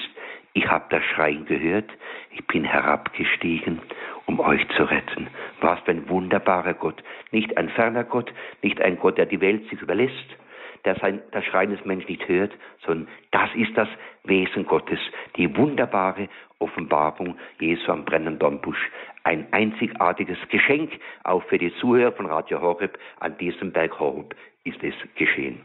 [0.52, 1.90] ich habe das Schreien gehört,
[2.30, 3.80] ich bin herabgestiegen,
[4.26, 5.28] um euch zu retten.
[5.60, 7.02] Was für ein wunderbarer Gott.
[7.32, 8.32] Nicht ein ferner Gott,
[8.62, 10.36] nicht ein Gott, der die Welt sich überlässt,
[10.84, 12.52] der sein, das Schreien des Menschen nicht hört,
[12.84, 13.88] sondern das ist das
[14.24, 14.98] Wesen Gottes,
[15.36, 18.90] die wunderbare Offenbarung Jesu am brennenden Dornbusch.
[19.22, 20.92] Ein einzigartiges Geschenk,
[21.24, 25.60] auch für die Zuhörer von Radio Horeb, an diesem Berg Horeb ist es geschehen.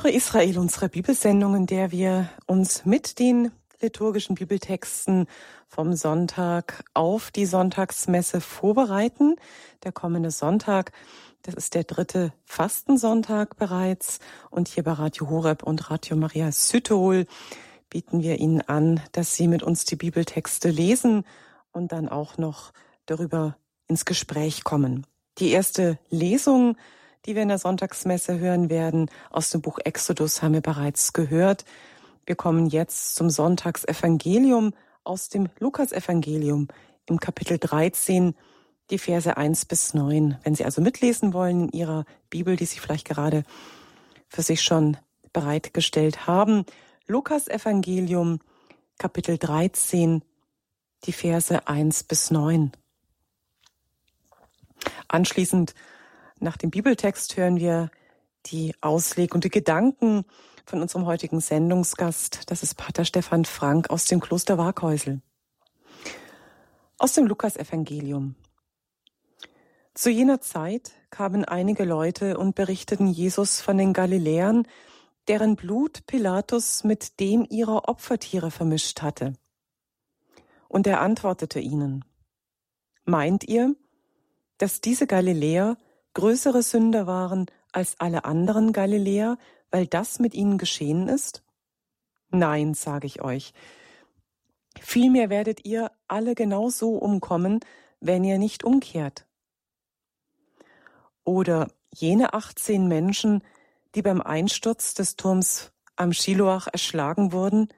[0.00, 5.26] Höre Israel, unsere Bibelsendung, in der wir uns mit den liturgischen Bibeltexten
[5.66, 9.34] vom Sonntag auf die Sonntagsmesse vorbereiten.
[9.82, 10.92] Der kommende Sonntag,
[11.42, 14.20] das ist der dritte Fastensonntag bereits.
[14.50, 17.26] Und hier bei Radio Horeb und Radio Maria Südtirol
[17.90, 21.24] bieten wir Ihnen an, dass Sie mit uns die Bibeltexte lesen
[21.72, 22.72] und dann auch noch
[23.06, 23.56] darüber
[23.88, 25.08] ins Gespräch kommen.
[25.38, 26.76] Die erste Lesung
[27.26, 29.10] die wir in der Sonntagsmesse hören werden.
[29.30, 31.64] Aus dem Buch Exodus haben wir bereits gehört.
[32.26, 36.68] Wir kommen jetzt zum Sonntagsevangelium aus dem Lukasevangelium
[37.06, 38.34] im Kapitel 13,
[38.90, 40.38] die Verse 1 bis 9.
[40.42, 43.44] Wenn Sie also mitlesen wollen in Ihrer Bibel, die Sie vielleicht gerade
[44.28, 44.96] für sich schon
[45.32, 46.64] bereitgestellt haben.
[47.06, 48.40] Lukas Evangelium,
[48.98, 50.22] Kapitel 13,
[51.04, 52.72] die Verse 1 bis 9.
[55.08, 55.74] Anschließend
[56.40, 57.90] nach dem Bibeltext hören wir
[58.46, 60.24] die Ausleg und die Gedanken
[60.64, 62.50] von unserem heutigen Sendungsgast.
[62.50, 65.20] Das ist Pater Stefan Frank aus dem Kloster Waghäusel.
[66.98, 68.34] Aus dem Lukasevangelium.
[69.94, 74.66] Zu jener Zeit kamen einige Leute und berichteten Jesus von den Galiläern,
[75.26, 79.32] deren Blut Pilatus mit dem ihrer Opfertiere vermischt hatte.
[80.68, 82.04] Und er antwortete ihnen,
[83.04, 83.74] Meint ihr,
[84.58, 85.78] dass diese Galiläer
[86.14, 89.38] größere Sünder waren als alle anderen Galiläer,
[89.70, 91.42] weil das mit ihnen geschehen ist?
[92.30, 93.52] Nein, sage ich euch.
[94.80, 97.60] Vielmehr werdet ihr alle genauso umkommen,
[98.00, 99.26] wenn ihr nicht umkehrt.
[101.24, 103.42] Oder jene 18 Menschen,
[103.94, 107.68] die beim Einsturz des Turms am Shiloach erschlagen wurden,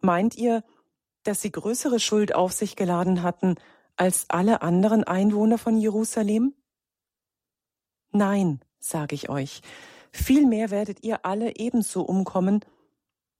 [0.00, 0.62] meint ihr,
[1.24, 3.56] dass sie größere Schuld auf sich geladen hatten
[3.96, 6.54] als alle anderen Einwohner von Jerusalem?
[8.16, 9.60] Nein, sage ich euch,
[10.12, 12.64] vielmehr werdet ihr alle ebenso umkommen,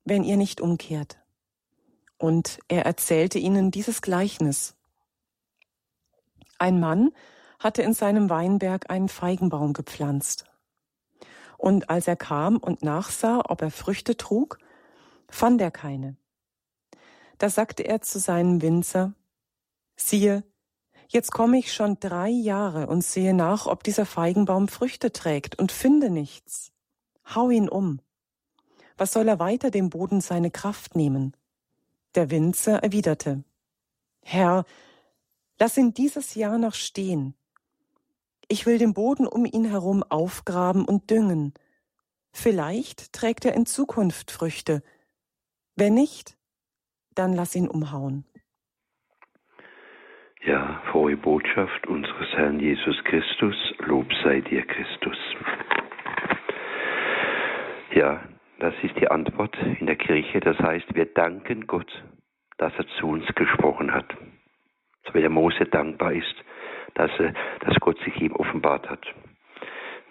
[0.03, 1.17] wenn ihr nicht umkehrt.
[2.17, 4.75] und er erzählte ihnen dieses Gleichnis.
[6.57, 7.11] Ein Mann
[7.59, 10.45] hatte in seinem Weinberg einen Feigenbaum gepflanzt.
[11.57, 14.59] Und als er kam und nachsah, ob er Früchte trug,
[15.29, 16.15] fand er keine.
[17.37, 19.13] Da sagte er zu seinem Winzer,
[19.95, 20.43] siehe,
[21.07, 25.71] jetzt komme ich schon drei Jahre und sehe nach, ob dieser Feigenbaum Früchte trägt und
[25.71, 26.71] finde nichts.
[27.33, 27.99] Hau ihn um.
[28.97, 31.35] Was soll er weiter dem Boden seine Kraft nehmen?
[32.15, 33.43] Der Winzer erwiderte,
[34.21, 34.65] Herr,
[35.59, 37.35] lass ihn dieses Jahr noch stehen.
[38.47, 41.53] Ich will den Boden um ihn herum aufgraben und düngen.
[42.31, 44.81] Vielleicht trägt er in Zukunft Früchte.
[45.75, 46.37] Wenn nicht,
[47.13, 48.25] dann lass ihn umhauen.
[50.45, 55.17] Ja, frohe Botschaft unseres Herrn Jesus Christus, Lob sei dir Christus.
[57.95, 58.21] Ja,
[58.59, 60.39] das ist die Antwort in der Kirche.
[60.41, 61.91] Das heißt, wir danken Gott,
[62.59, 64.15] dass er zu uns gesprochen hat.
[65.07, 66.35] So wie der Mose dankbar ist,
[66.93, 69.03] dass, er, dass Gott sich ihm offenbart hat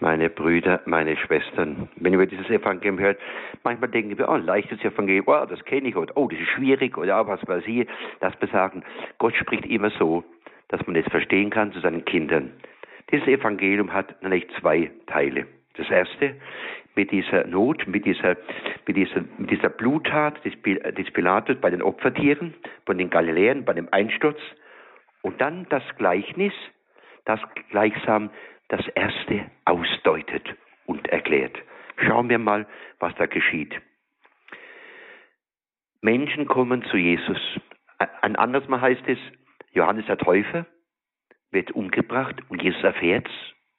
[0.05, 1.89] meine Brüder, meine Schwestern.
[1.97, 3.17] Wenn wir dieses Evangelium hören,
[3.63, 6.99] manchmal denken wir, oh, leichtes Evangelium, oh, das kenne ich, oder oh, das ist schwierig,
[6.99, 7.89] oder was weiß ich,
[8.21, 8.85] das besagen.
[9.17, 10.23] Gott spricht immer so,
[10.69, 12.53] dass man es verstehen kann zu seinen Kindern.
[13.11, 15.47] Dieses Evangelium hat nämlich zwei Teile.
[15.79, 16.35] Das erste,
[16.97, 18.37] mit dieser Not, mit dieser,
[18.87, 22.53] mit dieser, mit dieser Bluttat des, des Pilatus bei den Opfertieren,
[22.85, 24.39] von den Galiläern, bei dem Einsturz.
[25.23, 26.53] Und dann das Gleichnis,
[27.25, 28.31] das gleichsam
[28.69, 30.55] das Erste ausdeutet
[30.87, 31.57] und erklärt.
[31.97, 32.67] Schauen wir mal,
[32.99, 33.75] was da geschieht.
[36.01, 37.39] Menschen kommen zu Jesus.
[38.21, 39.19] Ein anderes Mal heißt es,
[39.73, 40.67] Johannes der Täufer
[41.51, 43.31] wird umgebracht und Jesus erfährt's.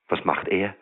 [0.07, 0.75] Was macht er?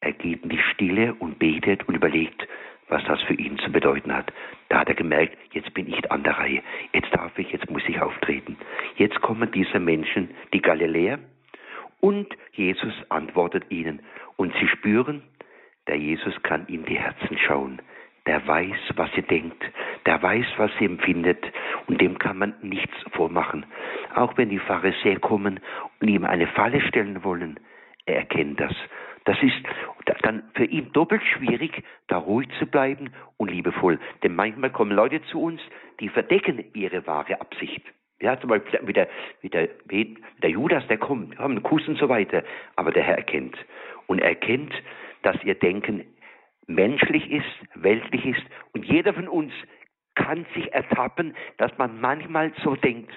[0.00, 2.46] Er geht in die Stille und betet und überlegt,
[2.88, 4.32] was das für ihn zu bedeuten hat.
[4.68, 6.62] Da hat er gemerkt, jetzt bin ich an der Reihe.
[6.92, 8.56] Jetzt darf ich, jetzt muss ich auftreten.
[8.96, 11.18] Jetzt kommen diese Menschen, die Galiläer,
[12.02, 14.02] und Jesus antwortet ihnen.
[14.36, 15.22] Und sie spüren,
[15.86, 17.80] der Jesus kann in die Herzen schauen.
[18.26, 19.64] Der weiß, was ihr denkt.
[20.04, 21.44] Der weiß, was ihr empfindet.
[21.86, 23.64] Und dem kann man nichts vormachen.
[24.14, 25.60] Auch wenn die Pharisäer kommen
[26.00, 27.58] und ihm eine Falle stellen wollen,
[28.04, 28.74] er erkennt das.
[29.24, 29.62] Das ist
[30.22, 34.00] dann für ihn doppelt schwierig, da ruhig zu bleiben und liebevoll.
[34.24, 35.60] Denn manchmal kommen Leute zu uns,
[36.00, 37.82] die verdecken ihre wahre Absicht.
[38.22, 39.08] Ja, zum Beispiel wie der,
[39.40, 42.44] wie der, wie der Judas, der kommt, haben einen Kuss und so weiter.
[42.76, 43.56] Aber der Herr erkennt.
[44.06, 44.72] Und er erkennt,
[45.22, 46.04] dass ihr Denken
[46.68, 48.42] menschlich ist, weltlich ist.
[48.74, 49.52] Und jeder von uns
[50.14, 53.12] kann sich ertappen, dass man manchmal so denkt.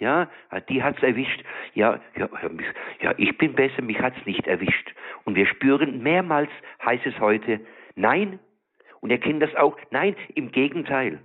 [0.00, 0.28] Ja,
[0.68, 1.44] die hat's erwischt.
[1.74, 2.28] Ja, ja,
[3.00, 4.92] ja, ich bin besser, mich hat's nicht erwischt.
[5.22, 6.50] Und wir spüren mehrmals,
[6.84, 7.60] heißt es heute,
[7.94, 8.40] nein.
[9.00, 11.20] Und ihr kennt das auch, nein, im Gegenteil.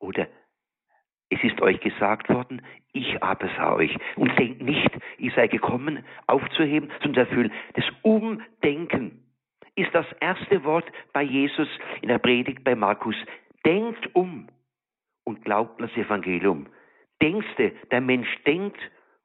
[0.00, 0.26] Oder
[1.32, 2.60] es ist euch gesagt worden,
[2.92, 3.96] ich aber sah euch.
[4.16, 7.52] Und denkt nicht, ich sei gekommen, aufzuheben, sondern erfüllen.
[7.74, 9.22] Das Umdenken
[9.74, 11.68] ist das erste Wort bei Jesus
[12.02, 13.16] in der Predigt bei Markus.
[13.64, 14.48] Denkt um
[15.24, 16.66] und glaubt das Evangelium.
[17.22, 18.78] Denkste, der Mensch denkt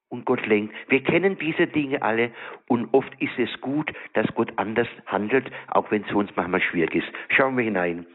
[0.08, 0.74] und Gott lenkt.
[0.88, 2.32] Wir kennen diese Dinge alle
[2.70, 6.62] und oft ist es gut, dass Gott anders handelt, auch wenn es für uns manchmal
[6.62, 7.08] schwierig ist.
[7.36, 8.06] Schauen wir hinein.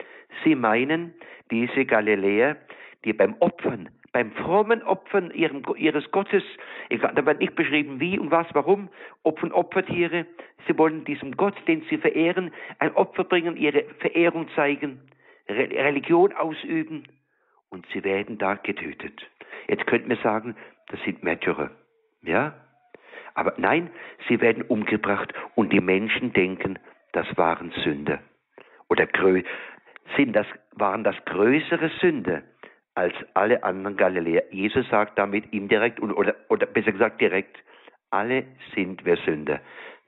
[0.45, 1.13] Sie meinen,
[1.51, 2.57] diese Galiläer,
[3.05, 6.43] die beim Opfern, beim frommen Opfern ihrem, ihres Gottes,
[6.91, 8.89] da wird nicht beschrieben wie und was, warum,
[9.23, 10.27] opfern Opfertiere.
[10.67, 15.01] Sie wollen diesem Gott, den sie verehren, ein Opfer bringen, ihre Verehrung zeigen,
[15.49, 17.05] Religion ausüben
[17.71, 19.29] und sie werden da getötet.
[19.67, 20.57] Jetzt könnten wir sagen,
[20.89, 21.71] das sind Märtyrer.
[22.23, 22.55] Ja?
[23.35, 23.91] Aber nein,
[24.29, 26.79] sie werden umgebracht und die Menschen denken,
[27.13, 28.21] das waren Sünder.
[28.89, 29.07] Oder
[30.17, 32.43] sind das, waren das größere Sünder
[32.95, 34.45] als alle anderen Galiläer.
[34.51, 37.57] Jesus sagt damit indirekt oder, oder besser gesagt direkt,
[38.11, 39.61] alle sind wir Sünder.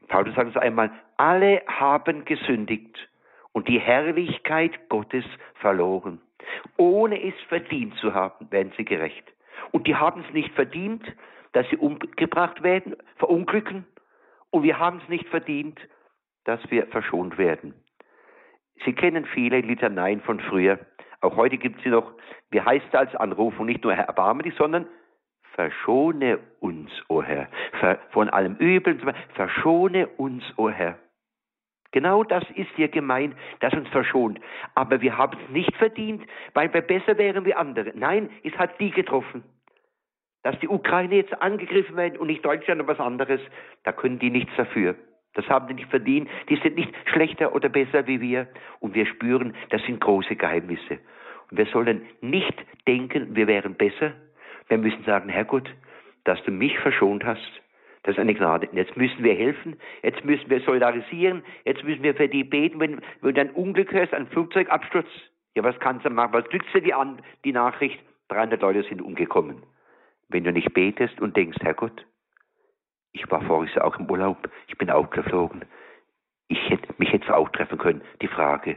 [0.09, 3.09] Paulus sagt es einmal, alle haben gesündigt
[3.53, 6.20] und die Herrlichkeit Gottes verloren.
[6.77, 9.25] Ohne es verdient zu haben, werden sie gerecht.
[9.73, 11.03] Und die haben es nicht verdient,
[11.53, 13.87] dass sie umgebracht werden, verunglücken.
[14.51, 15.81] Und wir haben es nicht verdient,
[16.44, 17.75] dass wir verschont werden.
[18.85, 20.79] Sie kennen viele Litaneien von früher.
[21.25, 22.13] Auch heute gibt es sie noch.
[22.51, 23.65] Wie heißt es als Anrufung?
[23.67, 24.87] Nicht nur Herr, erbarme dich, sondern
[25.55, 27.49] verschone uns, o oh Herr.
[28.11, 28.99] Von allem Übel,
[29.35, 30.99] verschone uns, o oh Herr.
[31.93, 34.39] Genau das ist hier gemeint, das uns verschont.
[34.75, 37.93] Aber wir haben es nicht verdient, weil wir besser wären wie andere.
[37.95, 39.45] Nein, es hat die getroffen.
[40.43, 43.41] Dass die Ukraine jetzt angegriffen werden und nicht Deutschland oder was anderes,
[43.85, 44.95] da können die nichts dafür.
[45.35, 46.29] Das haben die nicht verdient.
[46.49, 48.49] Die sind nicht schlechter oder besser wie wir.
[48.81, 50.99] Und wir spüren, das sind große Geheimnisse.
[51.51, 52.55] Und wir sollen nicht
[52.87, 54.12] denken, wir wären besser.
[54.68, 55.68] Wir müssen sagen, Herrgott,
[56.25, 57.61] dass du mich verschont hast,
[58.05, 58.68] das ist eine Gnade.
[58.73, 63.01] Jetzt müssen wir helfen, jetzt müssen wir solidarisieren, jetzt müssen wir für die beten, wenn,
[63.23, 65.09] wenn du ein Unglück hörst, ein Flugzeugabsturz.
[65.55, 66.33] Ja, was kannst du machen?
[66.35, 67.99] Was du dir an, die Nachricht?
[68.29, 69.62] 300 Leute sind umgekommen.
[70.29, 72.05] Wenn du nicht betest und denkst, Herrgott,
[73.14, 75.64] ich war voriges Jahr auch im Urlaub, ich bin auch geflogen,
[76.48, 78.03] ich hätte, mich hätte auch treffen können.
[78.20, 78.77] Die Frage,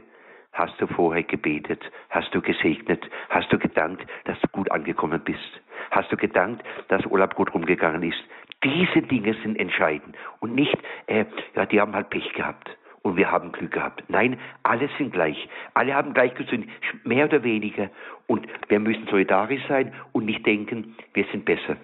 [0.52, 1.82] hast du vorher gebetet?
[2.08, 3.08] Hast du gesegnet?
[3.28, 5.60] Hast du gedankt, dass du gut angekommen bist?
[5.90, 8.22] Hast du gedankt, dass Urlaub gut rumgegangen ist?
[8.64, 12.70] Diese Dinge sind entscheidend und nicht, äh, ja, die haben halt Pech gehabt
[13.02, 14.02] und wir haben Glück gehabt.
[14.08, 15.48] Nein, alle sind gleich.
[15.74, 16.72] Alle haben gleich gesündigt,
[17.04, 17.90] mehr oder weniger.
[18.26, 21.76] Und wir müssen solidarisch sein und nicht denken, wir sind besser.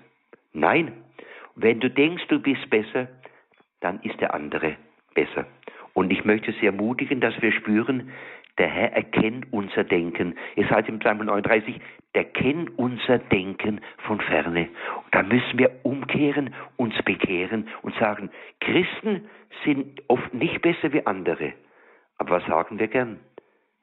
[0.52, 1.03] Nein,
[1.56, 3.08] wenn du denkst, du bist besser,
[3.80, 4.76] dann ist der andere
[5.14, 5.46] besser.
[5.92, 8.10] Und ich möchte Sie ermutigen, dass wir spüren,
[8.58, 10.36] der Herr erkennt unser Denken.
[10.56, 11.80] Es heißt im Psalm 39,
[12.14, 14.68] der kennt unser Denken von ferne.
[15.04, 19.28] Und da müssen wir umkehren, uns bekehren und sagen, Christen
[19.64, 21.52] sind oft nicht besser wie andere.
[22.18, 23.18] Aber was sagen wir gern?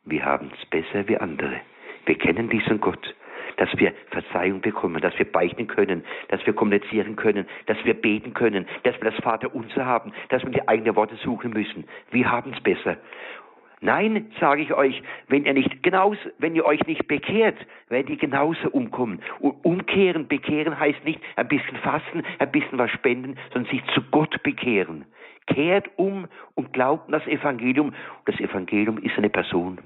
[0.05, 1.61] Wir haben es besser wie andere.
[2.05, 3.13] Wir kennen diesen Gott,
[3.61, 8.33] dass wir Verzeihung bekommen, dass wir beichten können, dass wir kommunizieren können, dass wir beten
[8.33, 11.83] können, dass wir das Vaterunser haben, dass wir die eigenen Worte suchen müssen.
[12.09, 12.97] Wir haben es besser.
[13.79, 17.57] Nein, sage ich euch, wenn ihr nicht genauso, wenn ihr euch nicht bekehrt,
[17.89, 19.21] werdet ihr genauso umkommen.
[19.39, 24.01] Und umkehren, bekehren heißt nicht ein bisschen fasten, ein bisschen was spenden, sondern sich zu
[24.09, 25.05] Gott bekehren.
[25.45, 27.93] Kehrt um und glaubt an das Evangelium.
[28.25, 29.79] Das Evangelium ist eine Person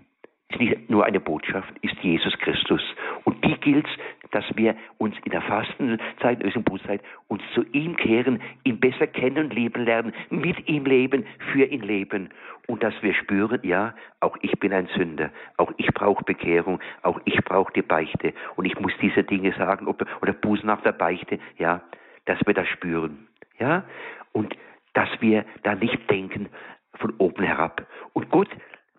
[0.50, 2.82] ist nicht nur eine Botschaft, ist Jesus Christus.
[3.24, 3.88] Und die gilt
[4.36, 9.08] dass wir uns in der Fastenzeit, in der Bußzeit, uns zu ihm kehren, ihn besser
[9.08, 12.30] kennen und lieben lernen, mit ihm leben, für ihn leben.
[12.68, 17.22] Und dass wir spüren, ja, auch ich bin ein Sünder, auch ich brauche Bekehrung, auch
[17.24, 18.34] ich brauche die Beichte.
[18.58, 21.80] Und ich muss diese Dinge sagen, oder Bußen nach der Beichte, ja,
[22.26, 23.30] dass wir das spüren.
[23.58, 23.86] Ja,
[24.34, 24.54] und
[24.96, 26.50] dass wir da nicht denken
[26.96, 27.88] von oben herab.
[28.12, 28.50] Und Gott,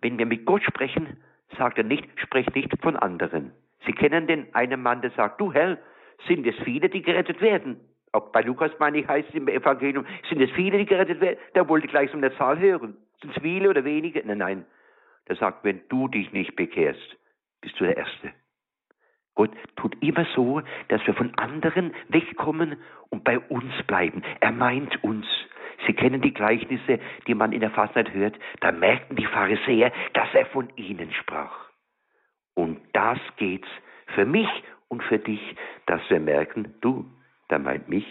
[0.01, 1.19] wenn wir mit Gott sprechen,
[1.57, 3.53] sagt er nicht, sprecht nicht von anderen.
[3.85, 5.79] Sie kennen den einen Mann, der sagt, du Herr,
[6.27, 7.81] sind es viele, die gerettet werden?
[8.13, 11.39] Auch bei Lukas, meine ich, heißt es im Evangelium, sind es viele, die gerettet werden?
[11.55, 12.97] Der wollte gleich so eine Zahl hören.
[13.21, 14.23] Sind es viele oder wenige?
[14.25, 14.67] Nein, nein.
[15.29, 17.17] Der sagt, wenn du dich nicht bekehrst,
[17.61, 18.33] bist du der Erste.
[19.35, 22.77] Gott tut immer so, dass wir von anderen wegkommen
[23.11, 24.23] und bei uns bleiben.
[24.41, 25.27] Er meint uns.
[25.87, 28.39] Sie kennen die Gleichnisse, die man in der Fastenzeit hört.
[28.61, 31.67] Da merkten die Pharisäer, dass er von ihnen sprach.
[32.55, 33.69] Und das geht's
[34.15, 34.49] für mich
[34.89, 37.05] und für dich, dass wir merken, du,
[37.51, 38.07] der meint mich,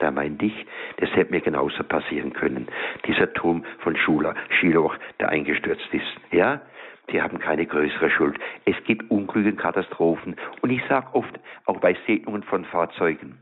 [0.00, 0.54] der meint dich.
[0.98, 2.68] Das hätte mir genauso passieren können.
[3.06, 6.16] Dieser Turm von Schula, Schiloch, der eingestürzt ist.
[6.30, 6.62] Ja,
[7.10, 8.38] die haben keine größere Schuld.
[8.64, 10.36] Es gibt Unglücke, Katastrophen.
[10.62, 13.38] Und ich sage oft, auch bei Segnungen von Fahrzeugen,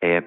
[0.00, 0.22] äh,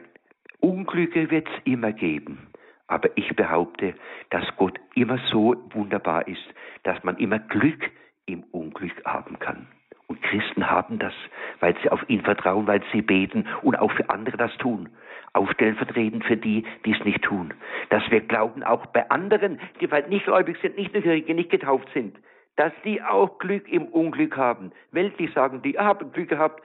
[0.60, 2.48] Unglücke wird es immer geben.
[2.88, 3.94] Aber ich behaupte,
[4.30, 6.44] dass Gott immer so wunderbar ist,
[6.84, 7.92] dass man immer Glück
[8.26, 9.68] im Unglück haben kann.
[10.08, 11.14] Und Christen haben das,
[11.60, 14.90] weil sie auf ihn vertrauen, weil sie beten und auch für andere das tun.
[15.34, 17.54] Auch stellvertretend für die, die es nicht tun.
[17.90, 21.90] Dass wir glauben, auch bei anderen, die vielleicht nicht gläubig sind, nicht Kirche, nicht getauft
[21.94, 22.18] sind,
[22.56, 24.72] dass die auch Glück im Unglück haben.
[24.92, 26.64] Weltlich sagen die, haben Glück gehabt,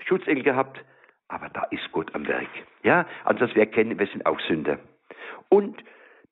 [0.00, 0.84] Schutzengel gehabt,
[1.28, 2.48] aber da ist Gott am Werk.
[2.82, 4.78] Ja, also dass wir erkennen, wir sind auch Sünder.
[5.54, 5.84] Und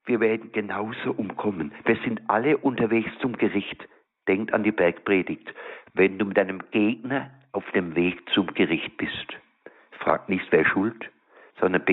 [0.04, 1.72] wir werden genauso umkommen.
[1.84, 3.86] Wir sind alle unterwegs zum Gericht.
[4.26, 5.54] Denkt an die Bergpredigt.
[5.94, 9.28] Wenn du mit deinem Gegner auf dem Weg zum Gericht bist,
[10.00, 11.08] frag nicht, wer schuld,
[11.60, 11.84] sondern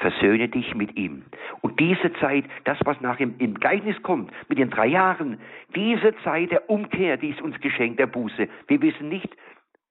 [0.00, 1.22] versöhne dich mit ihm.
[1.60, 5.38] Und diese Zeit, das, was nach im, im Gleichnis kommt, mit den drei Jahren,
[5.76, 8.48] diese Zeit der Umkehr, die ist uns geschenkt, der Buße.
[8.66, 9.28] Wir wissen nicht,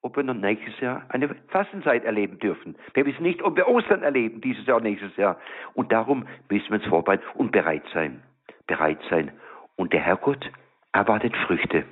[0.04, 2.76] ob wir noch nächstes Jahr eine Fastenzeit erleben dürfen.
[2.94, 5.38] Wir wissen nicht, ob wir Ostern erleben, dieses Jahr, nächstes Jahr.
[5.74, 8.22] Und darum müssen wir uns vorbereiten und bereit sein.
[8.68, 9.32] Bereit sein.
[9.78, 10.52] Und der Herrgott
[10.92, 11.86] erwartet Früchte.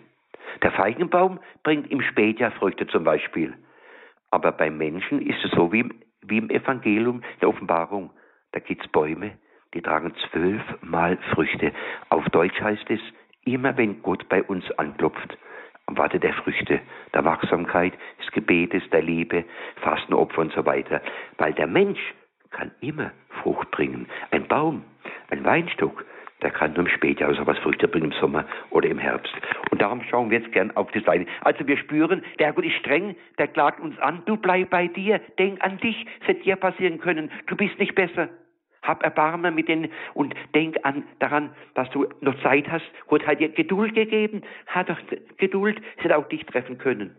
[0.61, 3.53] Der Feigenbaum bringt im Spätjahr Früchte zum Beispiel.
[4.29, 8.11] Aber beim Menschen ist es so wie im, wie im Evangelium der Offenbarung.
[8.51, 9.31] Da gibt es Bäume,
[9.73, 11.71] die tragen zwölfmal Früchte.
[12.09, 12.99] Auf Deutsch heißt es,
[13.45, 15.37] immer wenn Gott bei uns anklopft,
[15.97, 16.79] wartet er Früchte
[17.13, 19.45] der Wachsamkeit, des Gebetes, der Liebe,
[19.81, 21.01] Fastenopfer und so weiter.
[21.37, 21.99] Weil der Mensch
[22.51, 24.07] kann immer Frucht bringen.
[24.31, 24.83] Ein Baum,
[25.29, 26.05] ein Weinstock,
[26.41, 29.33] der kann nur im Spätjahr so was Früchte bringen, im Sommer oder im Herbst.
[29.69, 31.27] Und darum schauen wir jetzt gern auf die Seite.
[31.41, 35.19] Also wir spüren, der Herrgott ist streng, der klagt uns an, du bleib bei dir,
[35.37, 38.29] denk an dich, es hätte dir passieren können, du bist nicht besser.
[38.81, 42.85] Hab Erbarmen mit denen und denk an, daran, dass du noch Zeit hast.
[43.07, 44.97] Gott hat dir Geduld gegeben, hat doch
[45.37, 47.15] Geduld, es hätte auch dich treffen können.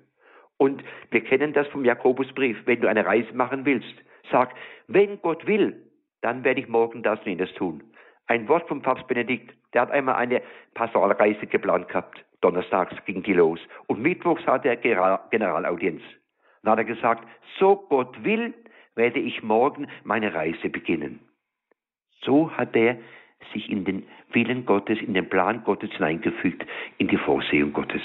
[0.56, 2.56] Und wir kennen das vom Jakobusbrief.
[2.66, 3.94] Wenn du eine Reise machen willst,
[4.30, 4.54] sag,
[4.86, 5.90] wenn Gott will,
[6.20, 7.82] dann werde ich morgen das und jenes tun.
[8.26, 10.42] Ein Wort vom Papst Benedikt, der hat einmal eine
[10.74, 12.24] Pastoralreise geplant gehabt.
[12.40, 13.60] Donnerstags ging die los.
[13.86, 14.76] Und mittwochs hatte er
[15.30, 16.02] Generalaudienz.
[16.62, 17.26] Dann hat er gesagt,
[17.58, 18.54] so Gott will,
[18.94, 21.20] werde ich morgen meine Reise beginnen.
[22.24, 22.96] So hat er
[23.52, 26.64] sich in den Willen Gottes, in den Plan Gottes hineingefügt,
[26.98, 28.02] in die Vorsehung Gottes.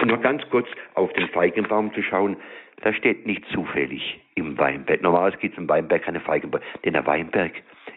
[0.00, 2.36] Und noch ganz kurz auf den Feigenbaum zu schauen,
[2.82, 5.02] da steht nicht zufällig im Weinberg.
[5.02, 7.52] Normalerweise gibt es im Weinberg keine Feigenbaum, denn der Weinberg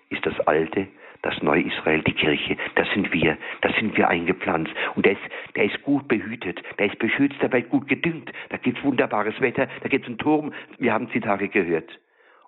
[0.09, 0.87] ist das alte,
[1.21, 2.57] das neue Israel, die Kirche.
[2.75, 4.73] Das sind wir, das sind wir eingepflanzt.
[4.95, 5.21] Und der ist,
[5.55, 8.31] der ist gut behütet, der ist beschützt, der wird gut gedüngt.
[8.49, 10.53] Da gibt es wunderbares Wetter, da gibt es einen Turm.
[10.79, 11.99] Wir haben es gehört.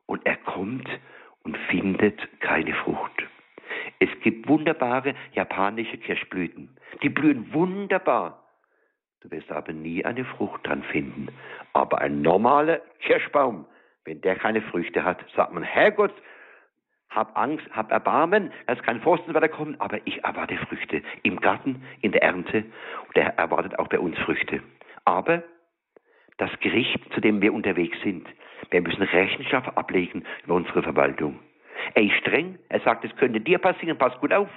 [0.07, 0.89] Und er kommt
[1.45, 3.23] und findet keine Frucht.
[3.99, 6.75] Es gibt wunderbare japanische Kirschblüten.
[7.01, 8.43] Die blühen wunderbar.
[9.21, 11.29] Du wirst aber nie eine Frucht dran finden.
[11.73, 13.65] Aber ein normaler Kirschbaum,
[14.03, 16.13] wenn der keine Früchte hat, sagt man, Herrgott,
[17.09, 22.11] hab Angst, hab Erbarmen, es kann Forstenwetter kommen, aber ich erwarte Früchte im Garten, in
[22.11, 22.65] der Ernte.
[23.07, 24.61] Und er erwartet auch bei uns Früchte.
[25.05, 25.43] Aber
[26.37, 28.27] das Gericht, zu dem wir unterwegs sind,
[28.69, 31.39] wir müssen Rechenschaft ablegen über unsere Verwaltung.
[31.93, 34.49] Er ist streng, er sagt, es könnte dir passieren, pass gut auf.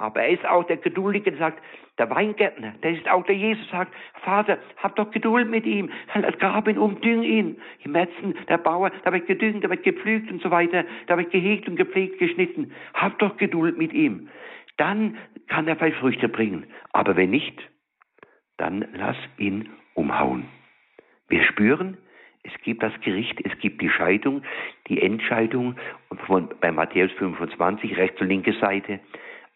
[0.00, 1.62] Aber er ist auch der Geduldige, der sagt,
[1.98, 5.90] der Weingärtner, der ist auch der Jesus, sagt, Vater, hab doch Geduld mit ihm,
[6.38, 7.60] grab ihn um, düng ihn.
[7.82, 11.32] Im Metzen, der Bauer, da wird gedüngt, da wird gepflügt und so weiter, da wird
[11.32, 12.72] gehegt und gepflegt, geschnitten.
[12.94, 14.28] Hab doch Geduld mit ihm.
[14.76, 15.18] Dann
[15.48, 16.68] kann er vielleicht Früchte bringen.
[16.92, 17.60] Aber wenn nicht,
[18.56, 20.44] dann lass ihn umhauen.
[21.28, 21.98] Wir spüren,
[22.48, 24.42] es gibt das Gericht, es gibt die Scheidung,
[24.88, 25.76] die Entscheidung
[26.26, 29.00] von, bei Matthäus 25, rechte und linke Seite.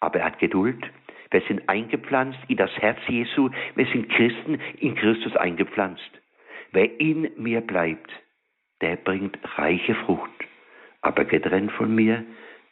[0.00, 0.84] Aber er hat Geduld.
[1.30, 3.48] Wir sind eingepflanzt in das Herz Jesu.
[3.74, 6.10] Wir sind Christen in Christus eingepflanzt.
[6.72, 8.10] Wer in mir bleibt,
[8.80, 10.30] der bringt reiche Frucht.
[11.00, 12.24] Aber getrennt von mir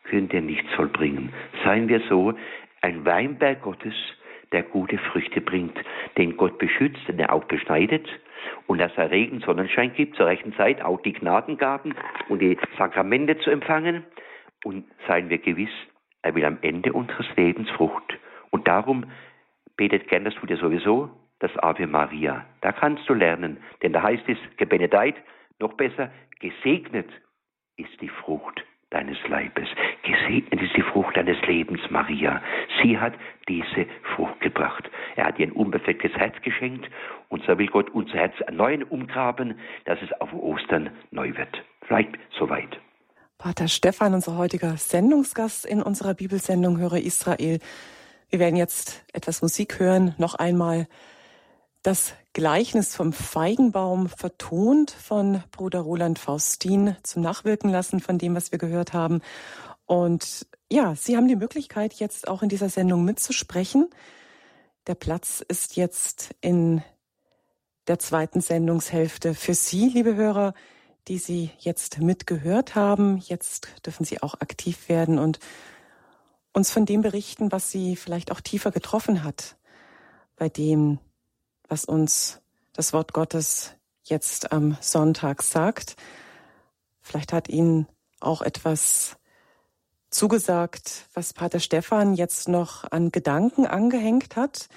[0.04, 1.32] könnt ihr nichts vollbringen.
[1.64, 2.34] Seien wir so
[2.82, 3.94] ein Weinberg Gottes,
[4.52, 5.78] der gute Früchte bringt,
[6.18, 8.08] den Gott beschützt, den er auch beschneidet
[8.66, 11.94] und dass er Regen, Sonnenschein gibt zur rechten Zeit, auch die Gnadengaben
[12.28, 14.04] und die Sakramente zu empfangen.
[14.64, 15.70] Und seien wir gewiss,
[16.22, 18.18] er will am Ende unseres Lebens Frucht.
[18.50, 19.06] Und darum
[19.76, 22.44] betet gern, das tut er sowieso, das Ave Maria.
[22.60, 25.14] Da kannst du lernen, denn da heißt es, gebenedeit,
[25.58, 27.08] noch besser, gesegnet
[27.76, 29.68] ist die Frucht deines Leibes.
[30.02, 32.42] Gesegnet ist die Frucht deines Lebens, Maria.
[32.82, 33.14] Sie hat
[33.48, 34.90] diese Frucht gebracht.
[35.16, 36.88] Er hat ihr ein unbeflecktes Herz geschenkt
[37.28, 41.62] und so will Gott unser Herz erneuen umgraben, dass es auf Ostern neu wird.
[41.86, 42.80] Vielleicht soweit.
[43.38, 47.58] Pater Stefan, unser heutiger Sendungsgast in unserer Bibelsendung Höre Israel.
[48.28, 50.86] Wir werden jetzt etwas Musik hören, noch einmal
[51.82, 58.52] das Gleichnis vom Feigenbaum vertont von Bruder Roland Faustin zum Nachwirken lassen von dem, was
[58.52, 59.22] wir gehört haben.
[59.86, 63.88] Und ja, Sie haben die Möglichkeit, jetzt auch in dieser Sendung mitzusprechen.
[64.86, 66.82] Der Platz ist jetzt in
[67.88, 70.54] der zweiten Sendungshälfte für Sie, liebe Hörer,
[71.08, 73.18] die Sie jetzt mitgehört haben.
[73.18, 75.40] Jetzt dürfen Sie auch aktiv werden und
[76.52, 79.56] uns von dem berichten, was Sie vielleicht auch tiefer getroffen hat,
[80.36, 80.98] bei dem,
[81.70, 82.42] was uns
[82.72, 85.96] das Wort Gottes jetzt am Sonntag sagt.
[87.00, 87.86] Vielleicht hat Ihnen
[88.18, 89.16] auch etwas
[90.10, 94.68] zugesagt, was Pater Stefan jetzt noch an Gedanken angehängt hat.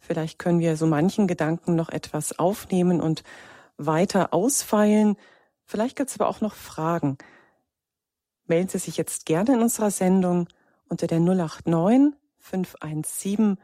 [0.00, 3.22] Vielleicht können wir so manchen Gedanken noch etwas aufnehmen und
[3.76, 5.16] weiter ausfeilen.
[5.64, 7.18] Vielleicht gibt es aber auch noch Fragen.
[8.46, 10.48] Melden Sie sich jetzt gerne in unserer Sendung
[10.88, 13.58] unter der 089 517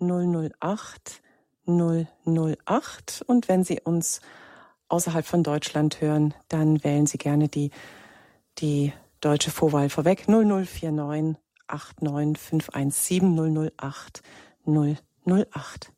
[0.00, 1.22] 008
[1.78, 4.20] 008 und wenn Sie uns
[4.88, 7.70] außerhalb von Deutschland hören, dann wählen Sie gerne die,
[8.58, 11.36] die deutsche Vorwahl vorweg 0049
[11.68, 14.22] 89 517 008
[14.66, 15.92] 008.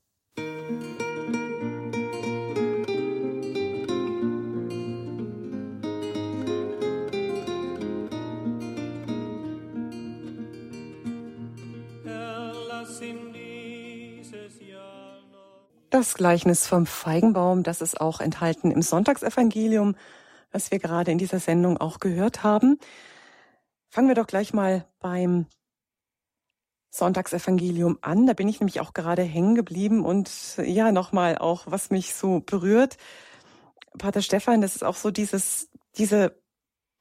[15.93, 19.95] Das Gleichnis vom Feigenbaum, das ist auch enthalten im Sonntagsevangelium,
[20.51, 22.79] was wir gerade in dieser Sendung auch gehört haben.
[23.91, 25.45] Fangen wir doch gleich mal beim
[26.89, 28.27] Sonntagsevangelium an.
[28.27, 32.41] Da bin ich nämlich auch gerade hängen geblieben und ja, nochmal auch, was mich so
[32.41, 32.97] berührt.
[33.99, 35.69] Pater Stefan, das ist auch so dieses,
[35.99, 36.41] diese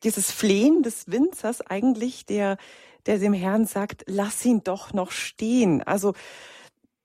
[0.03, 2.57] dieses Flehen des Winzers eigentlich, der,
[3.05, 5.81] der dem Herrn sagt, lass ihn doch noch stehen.
[5.81, 6.13] Also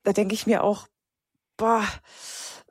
[0.03, 0.89] da denke ich mir auch,
[1.57, 1.85] boah,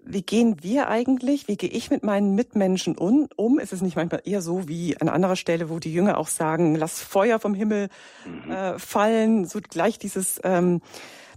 [0.08, 3.28] wie gehen wir eigentlich, wie gehe ich mit meinen Mitmenschen um?
[3.36, 3.60] um?
[3.60, 6.76] Ist es nicht manchmal eher so wie an anderer Stelle, wo die Jünger auch sagen,
[6.76, 7.90] lass Feuer vom Himmel
[8.26, 8.52] mhm.
[8.52, 10.82] äh, fallen, so gleich dieses ähm,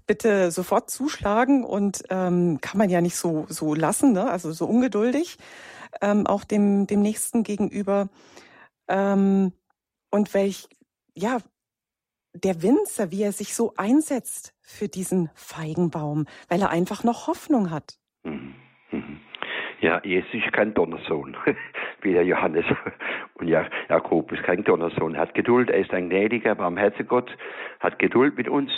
[0.06, 4.30] bitte sofort zuschlagen und ähm, kann man ja nicht so so lassen, ne?
[4.30, 5.38] also so ungeduldig
[6.00, 8.08] ähm, auch dem dem Nächsten gegenüber
[8.88, 9.52] ähm,
[10.10, 10.68] und welch
[11.14, 11.38] ja
[12.34, 17.70] der Winzer, wie er sich so einsetzt für diesen Feigenbaum, weil er einfach noch Hoffnung
[17.70, 17.98] hat.
[18.22, 18.54] Mhm.
[19.80, 21.36] Ja, Jesus ist kein Donnersohn,
[22.02, 22.64] wie der Johannes
[23.34, 25.14] und Jakobus, kein Donnersohn.
[25.14, 27.30] Er hat Geduld, er ist ein gnädiger, barmherziger Gott,
[27.78, 28.72] hat Geduld mit uns,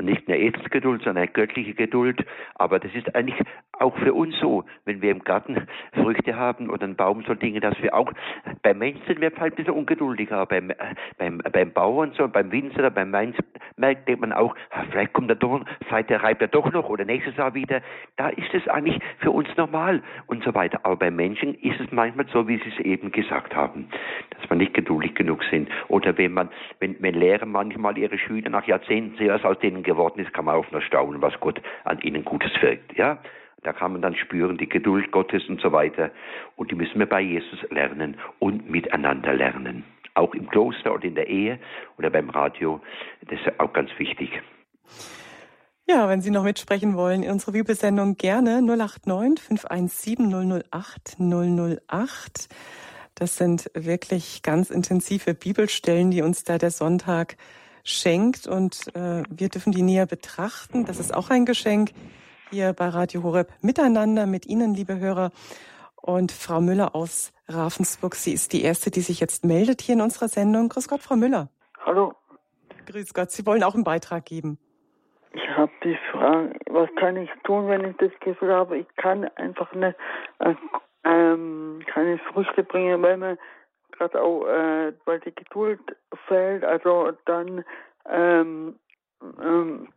[0.00, 2.24] nicht eine Edelsgeduld, sondern eine göttliche Geduld.
[2.54, 3.40] Aber das ist eigentlich
[3.72, 7.60] auch für uns so, wenn wir im Garten Früchte haben oder einen Baum so Dinge,
[7.60, 8.12] dass wir auch,
[8.62, 10.72] beim Menschen sind wir vielleicht ein bisschen ungeduldiger, beim,
[11.18, 13.36] beim, beim Bauern, so, beim Winzer, beim Mainz,
[13.76, 14.54] merkt man auch,
[14.90, 17.82] vielleicht kommt er doch, vielleicht reibt er doch noch oder nächstes Jahr wieder.
[18.16, 20.80] Da ist es eigentlich für uns normal und so weiter.
[20.82, 23.88] Aber bei Menschen ist es manchmal so, wie Sie es eben gesagt haben,
[24.30, 25.68] dass wir nicht geduldig genug sind.
[25.88, 26.48] Oder wenn man,
[26.80, 30.56] wenn, wenn Lehrer manchmal ihre Schüler nach Jahrzehnten sehr aus denen geworden ist, kann man
[30.56, 32.96] auch nur staunen, was Gott an ihnen Gutes wirkt.
[32.96, 33.18] Ja,
[33.62, 36.10] da kann man dann spüren, die Geduld Gottes und so weiter.
[36.56, 39.84] Und die müssen wir bei Jesus lernen und miteinander lernen.
[40.14, 41.58] Auch im Kloster oder in der Ehe
[41.98, 42.80] oder beim Radio.
[43.28, 44.40] Das ist auch ganz wichtig.
[45.88, 52.48] Ja, wenn Sie noch mitsprechen wollen in unserer Bibelsendung gerne 089 517 008 008.
[53.14, 57.36] Das sind wirklich ganz intensive Bibelstellen, die uns da der Sonntag
[57.84, 60.86] schenkt und äh, wir dürfen die näher betrachten.
[60.86, 61.92] Das ist auch ein Geschenk
[62.50, 65.30] hier bei Radio Horeb miteinander mit Ihnen, liebe Hörer.
[65.94, 70.00] Und Frau Müller aus Ravensburg, sie ist die Erste, die sich jetzt meldet hier in
[70.00, 70.68] unserer Sendung.
[70.68, 71.48] Grüß Gott, Frau Müller.
[71.84, 72.12] Hallo.
[72.86, 74.58] Grüß Gott, Sie wollen auch einen Beitrag geben.
[75.36, 79.28] Ich habe die Frage, was kann ich tun, wenn ich das Gefühl habe, ich kann
[79.36, 79.94] einfach eine,
[80.38, 80.54] äh,
[81.04, 83.38] ähm, keine Früchte bringen, weil man
[83.92, 85.80] gerade auch, äh, weil die Geduld
[86.26, 87.66] fällt, also dann
[88.08, 88.76] ähm,
[89.42, 89.88] ähm,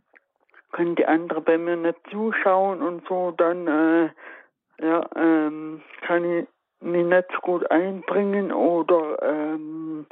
[0.74, 4.10] können die anderen bei mir nicht zuschauen und so, dann äh,
[4.82, 6.48] ja, ähm, kann ich
[6.82, 10.06] mich nicht so gut einbringen oder ähm,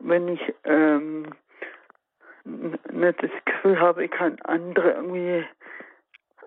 [0.00, 1.28] wenn ich ähm,
[2.44, 5.46] nicht das Gefühl habe, ich kann andere irgendwie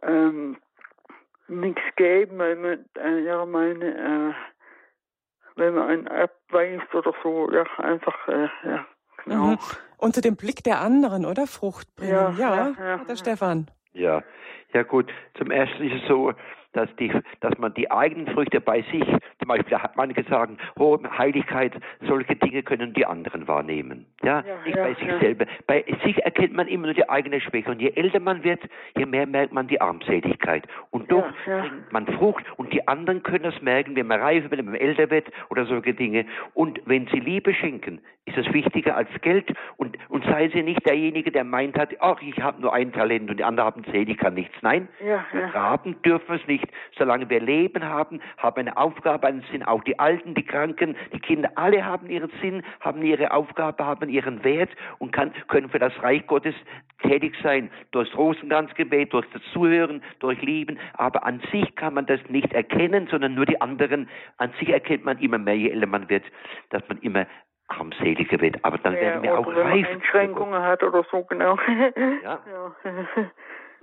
[0.01, 0.57] ähm,
[1.47, 4.33] nichts geben, weil man äh, ja meine äh,
[5.55, 8.85] wenn man einen abweist oder so, ja, einfach, äh, ja,
[9.23, 9.45] genau.
[9.45, 9.57] Mhm.
[9.97, 11.47] Unter dem Blick der anderen, oder?
[11.47, 12.11] Frucht bringen.
[12.11, 13.67] Ja, ja, ja, ja der Stefan.
[13.93, 14.23] Ja,
[14.73, 15.11] ja gut.
[15.37, 16.33] Zum ersten ist es so,
[16.73, 19.05] dass, die, dass man die eigenen Früchte bei sich,
[19.43, 21.73] zum Beispiel hat manche sagen, oh, Heiligkeit,
[22.07, 24.05] solche Dinge können die anderen wahrnehmen.
[24.23, 25.19] Ja, ja nicht ja, bei sich ja.
[25.19, 25.45] selber.
[25.67, 27.69] Bei sich erkennt man immer nur die eigene Schwäche.
[27.69, 28.61] Und je älter man wird,
[28.97, 30.65] je mehr merkt man die Armseligkeit.
[30.91, 34.59] Und doch bringt man Frucht und die anderen können das merken, wenn man reifer wird,
[34.59, 36.25] wenn man älter wird oder solche Dinge.
[36.53, 39.53] Und wenn sie Liebe schenken, ist es wichtiger als Geld.
[39.77, 43.29] Und, und seien Sie nicht derjenige, der meint hat, ach, ich habe nur ein Talent
[43.29, 44.55] und die anderen haben zehn, ich kann nichts.
[44.61, 46.65] Nein, wir haben dürfen es nicht.
[46.97, 49.63] Solange wir Leben haben, haben eine Aufgabe, einen Sinn.
[49.63, 54.09] Auch die Alten, die Kranken, die Kinder, alle haben ihren Sinn, haben ihre Aufgabe, haben
[54.09, 54.69] ihren Wert
[54.99, 56.55] und kann, können für das Reich Gottes
[57.01, 57.69] tätig sein.
[57.91, 60.79] Durch Rosenkranzgebet, durch das Zuhören, durch Lieben.
[60.93, 64.09] Aber an sich kann man das nicht erkennen, sondern nur die anderen.
[64.37, 66.23] An sich erkennt man immer mehr, je älter man wird,
[66.69, 67.25] dass man immer
[67.67, 68.63] armseliger wird.
[68.63, 69.87] Aber dann ja, werden wir auch reif.
[69.87, 71.57] Einschränkungen hat oder so, genau.
[72.23, 72.39] Ja.
[72.51, 72.75] ja.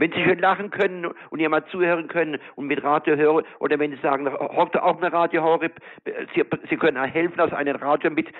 [0.00, 3.78] Wenn Sie schön lachen können und ihr mal zuhören können und mit Radio hören, oder
[3.78, 5.74] wenn Sie sagen, heute auch eine Radio Horeb,
[6.34, 8.32] Sie, Sie können helfen, dass einen Radio mit äh,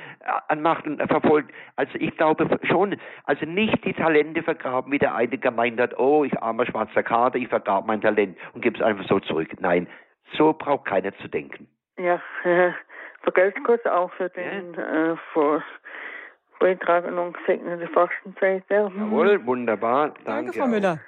[0.48, 1.52] anmacht und verfolgt.
[1.76, 6.24] Also ich glaube schon, also nicht die Talente vergraben, wie der eine gemeint hat, oh,
[6.24, 9.50] ich armer schwarzer Kader, ich vergab mein Talent und gebe es einfach so zurück.
[9.60, 9.86] Nein,
[10.32, 11.68] so braucht keiner zu denken.
[11.98, 12.72] Ja, äh,
[13.20, 15.12] vergelt's kurz auch für den ja.
[15.12, 15.60] äh,
[16.58, 18.64] Beitrag und gesegnete Fastenzeit.
[18.70, 18.88] Ja.
[18.88, 20.14] Jawohl, wunderbar.
[20.24, 20.98] Danke, Danke Frau Müller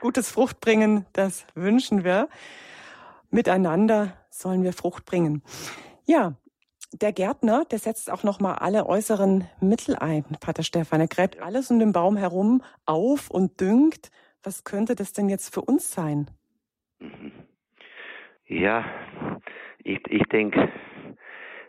[0.00, 2.28] gutes Fruchtbringen, das wünschen wir.
[3.30, 5.42] Miteinander sollen wir Frucht bringen.
[6.06, 6.34] Ja,
[6.92, 11.00] der Gärtner, der setzt auch noch mal alle äußeren Mittel ein, Pater Stefan.
[11.00, 14.10] Er gräbt alles um den Baum herum auf und düngt.
[14.42, 16.30] Was könnte das denn jetzt für uns sein?
[18.46, 18.84] Ja,
[19.84, 20.72] ich, ich denke,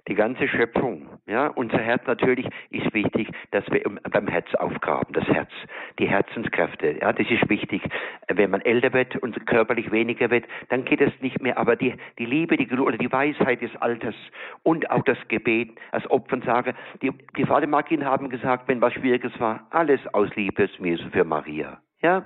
[0.08, 5.28] die ganze Schöpfung, ja, unser Herz natürlich ist wichtig, dass wir beim Herz aufgraben, das
[5.28, 5.52] Herz,
[6.00, 7.82] die Herzenskräfte, ja, das ist wichtig.
[8.28, 11.96] Wenn man älter wird und körperlich weniger wird, dann geht es nicht mehr, aber die,
[12.18, 14.16] die Liebe, die oder die Weisheit des Alters
[14.64, 19.38] und auch das Gebet als Opfernsage, die, die Vater Markin haben gesagt, wenn was Schwieriges
[19.40, 20.68] war, alles aus Liebe
[21.12, 22.26] für Maria, ja,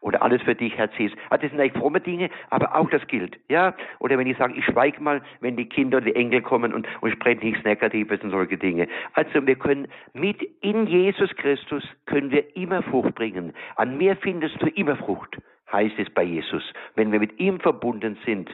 [0.00, 1.12] oder alles für dich, Herr Cies.
[1.30, 3.38] Ah, das sind eigentlich fromme Dinge, aber auch das gilt.
[3.48, 3.74] Ja?
[3.98, 7.12] Oder wenn ich sage, ich schweige mal, wenn die Kinder, die Engel kommen und, und
[7.12, 8.88] sprechen nichts Negatives und solche Dinge.
[9.14, 13.52] Also wir können mit in Jesus Christus können wir immer Frucht bringen.
[13.76, 15.36] An mir findest du immer Frucht
[15.70, 16.62] heißt es bei Jesus,
[16.94, 18.48] wenn wir mit ihm verbunden sind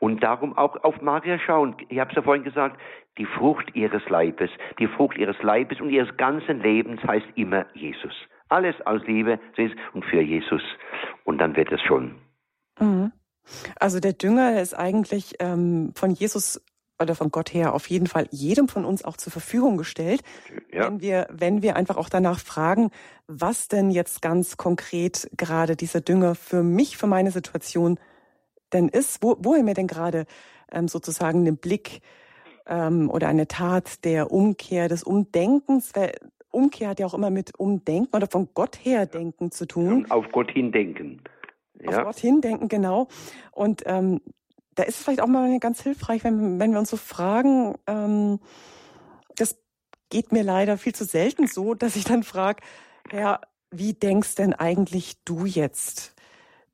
[0.00, 1.74] und darum auch auf Maria schauen.
[1.88, 2.78] Ich habe es ja vorhin gesagt,
[3.16, 8.14] die Frucht ihres Leibes, die Frucht ihres Leibes und ihres ganzen Lebens heißt immer Jesus.
[8.48, 9.38] Alles aus Liebe
[9.92, 10.62] und für Jesus.
[11.24, 12.14] Und dann wird es schon.
[12.80, 13.12] Mhm.
[13.78, 16.62] Also der Dünger ist eigentlich ähm, von Jesus
[17.00, 20.22] oder von Gott her auf jeden Fall jedem von uns auch zur Verfügung gestellt,
[20.72, 20.86] ja.
[20.86, 22.90] wenn wir wenn wir einfach auch danach fragen,
[23.26, 27.98] was denn jetzt ganz konkret gerade dieser Dünger für mich für meine Situation
[28.72, 30.26] denn ist, wo, wo er mir denn gerade
[30.72, 32.00] ähm, sozusagen einen Blick
[32.66, 35.92] ähm, oder eine Tat der Umkehr des Umdenkens
[36.50, 40.06] Umkehr hat ja auch immer mit Umdenken oder von Gott her denken zu tun.
[40.08, 41.22] Ja, auf Gott hindenken.
[41.80, 41.98] Ja.
[41.98, 43.08] Auf Gott hindenken, genau.
[43.52, 44.20] Und ähm,
[44.74, 48.40] da ist es vielleicht auch mal ganz hilfreich, wenn, wenn wir uns so fragen, ähm,
[49.36, 49.58] das
[50.08, 52.62] geht mir leider viel zu selten so, dass ich dann frage,
[53.12, 53.40] ja,
[53.70, 56.14] wie denkst denn eigentlich du jetzt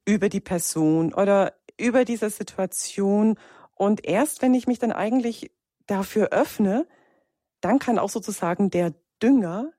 [0.05, 3.37] über die Person oder über diese Situation?
[3.75, 5.51] Und erst wenn ich mich dann eigentlich
[5.87, 6.87] dafür öffne,
[7.61, 8.95] dann kann auch sozusagen der
[9.25, 9.73] Dünger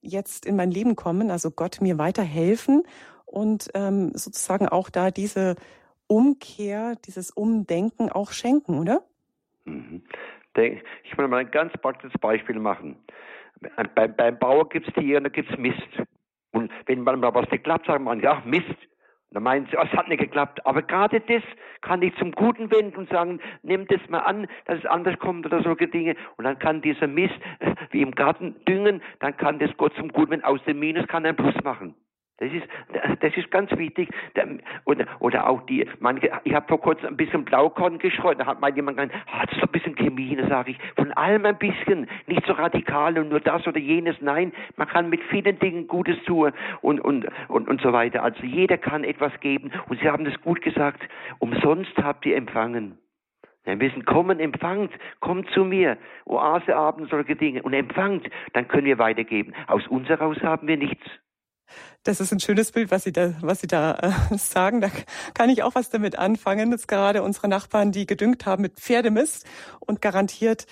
[0.00, 2.82] jetzt in mein Leben kommen, also Gott mir weiterhelfen
[3.24, 5.56] und ähm, sozusagen auch da diese
[6.06, 9.02] Umkehr, dieses Umdenken auch schenken, oder?
[9.64, 10.02] Mhm.
[11.04, 12.96] Ich will mal ein ganz praktisches Beispiel machen.
[13.94, 16.02] Beim, beim Bauer gibt es Tiere und da gibt es Mist.
[16.50, 18.64] Und wenn mal was nicht klappt, sagt man, ja, Mist.
[19.32, 20.64] Dann meinen sie, oh, es hat nicht geklappt.
[20.64, 21.42] Aber gerade das
[21.82, 25.44] kann ich zum Guten wenden und sagen, nimm das mal an, dass es anders kommt
[25.44, 26.16] oder solche Dinge.
[26.36, 30.08] Und dann kann dieser Mist, äh, wie im Garten, düngen, dann kann das Gott zum
[30.12, 30.44] Guten wenden.
[30.44, 31.94] Aus dem Minus kann er einen Plus machen.
[32.38, 32.66] Das ist,
[33.20, 34.10] das ist ganz wichtig.
[34.84, 38.60] Oder, oder auch die, manche, ich habe vor kurzem ein bisschen Blaukorn geschreut, da hat
[38.60, 42.08] mal jemand gesagt, ah, das ein bisschen Chemie, da sage ich, von allem ein bisschen,
[42.28, 46.16] nicht so radikal und nur das oder jenes, nein, man kann mit vielen Dingen Gutes
[46.24, 48.22] tun und, und, und, und so weiter.
[48.22, 51.02] Also jeder kann etwas geben und Sie haben das gut gesagt,
[51.40, 52.98] umsonst habt ihr empfangen.
[53.64, 58.98] Wir müssen kommen, empfangt, kommt zu mir, Oaseabend, solche Dinge und empfangt, dann können wir
[58.98, 59.52] weitergeben.
[59.66, 61.04] Aus uns heraus haben wir nichts.
[62.04, 63.98] Das ist ein schönes Bild, was Sie da, was Sie da
[64.30, 64.80] äh, sagen.
[64.80, 64.90] Da
[65.34, 66.70] kann ich auch was damit anfangen.
[66.70, 69.46] Jetzt gerade unsere Nachbarn, die gedüngt haben mit Pferdemist
[69.80, 70.66] und garantiert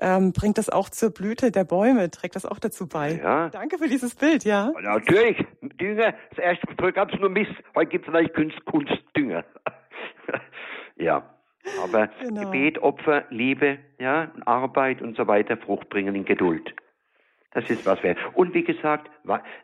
[0.00, 3.20] ähm, bringt das auch zur Blüte der Bäume, trägt das auch dazu bei.
[3.22, 3.48] Ja.
[3.48, 4.70] Danke für dieses Bild, ja.
[4.80, 5.44] Natürlich,
[5.80, 9.44] Dünger, das erste früher gab es nur Mist, heute gibt es natürlich Kunst, Kunstdünger.
[10.96, 11.28] ja.
[11.82, 12.42] Aber genau.
[12.42, 16.74] Gebet, Opfer, Liebe, ja, Arbeit und so weiter, Frucht bringen in Geduld.
[17.52, 18.18] Das ist was wert.
[18.34, 19.10] Und wie gesagt,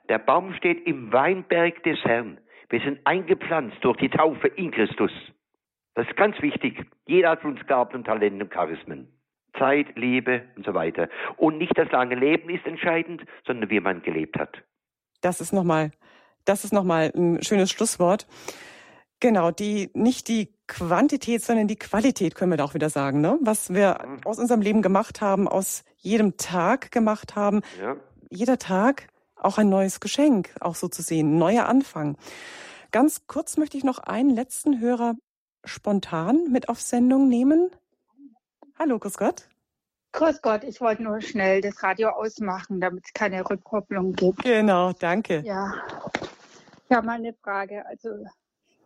[0.09, 2.39] der Baum steht im Weinberg des Herrn.
[2.69, 5.11] Wir sind eingepflanzt durch die Taufe in Christus.
[5.95, 6.85] Das ist ganz wichtig.
[7.07, 9.09] Jeder hat uns Gaben und Talente und Charismen.
[9.59, 11.09] Zeit, Liebe und so weiter.
[11.37, 14.63] Und nicht das lange Leben ist entscheidend, sondern wie man gelebt hat.
[15.23, 15.91] Das ist nochmal,
[16.45, 18.27] das ist nochmal ein schönes Schlusswort.
[19.21, 23.39] Genau, die, nicht die Quantität, sondern die Qualität können wir da auch wieder sagen, ne?
[23.41, 24.21] Was wir mhm.
[24.25, 27.63] aus unserem Leben gemacht haben, aus jedem Tag gemacht haben.
[27.81, 27.97] Ja.
[28.31, 32.17] Jeder Tag auch ein neues Geschenk, auch so zu sehen, ein neuer Anfang.
[32.93, 35.15] Ganz kurz möchte ich noch einen letzten Hörer
[35.65, 37.71] spontan mit auf Sendung nehmen.
[38.79, 39.49] Hallo, grüß Gott.
[40.13, 44.43] Grüß Gott, ich wollte nur schnell das Radio ausmachen, damit es keine Rückkopplung gibt.
[44.43, 45.43] Genau, danke.
[45.45, 45.73] Ja,
[46.89, 47.85] ja, meine Frage.
[47.87, 48.09] Also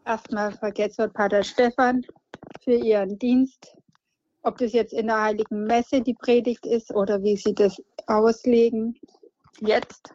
[0.05, 2.05] erstmal vergesst wird Pater Stefan
[2.61, 3.76] für ihren Dienst.
[4.42, 8.98] Ob das jetzt in der Heiligen Messe die Predigt ist oder wie sie das auslegen.
[9.61, 10.14] Jetzt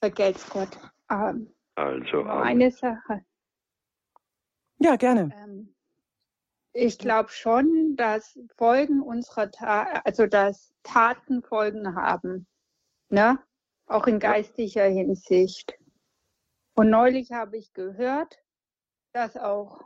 [0.00, 0.78] vergelt's Gott.
[1.10, 3.24] Ähm, also nur eine Sache.
[4.78, 5.30] Ja, gerne.
[5.34, 5.74] Ähm,
[6.72, 12.46] ich glaube schon, dass Folgen unserer Ta also dass Taten Folgen haben.
[13.08, 13.38] Ne?
[13.86, 15.74] Auch in geistlicher Hinsicht.
[16.74, 18.38] Und neulich habe ich gehört,
[19.16, 19.80] dass auch,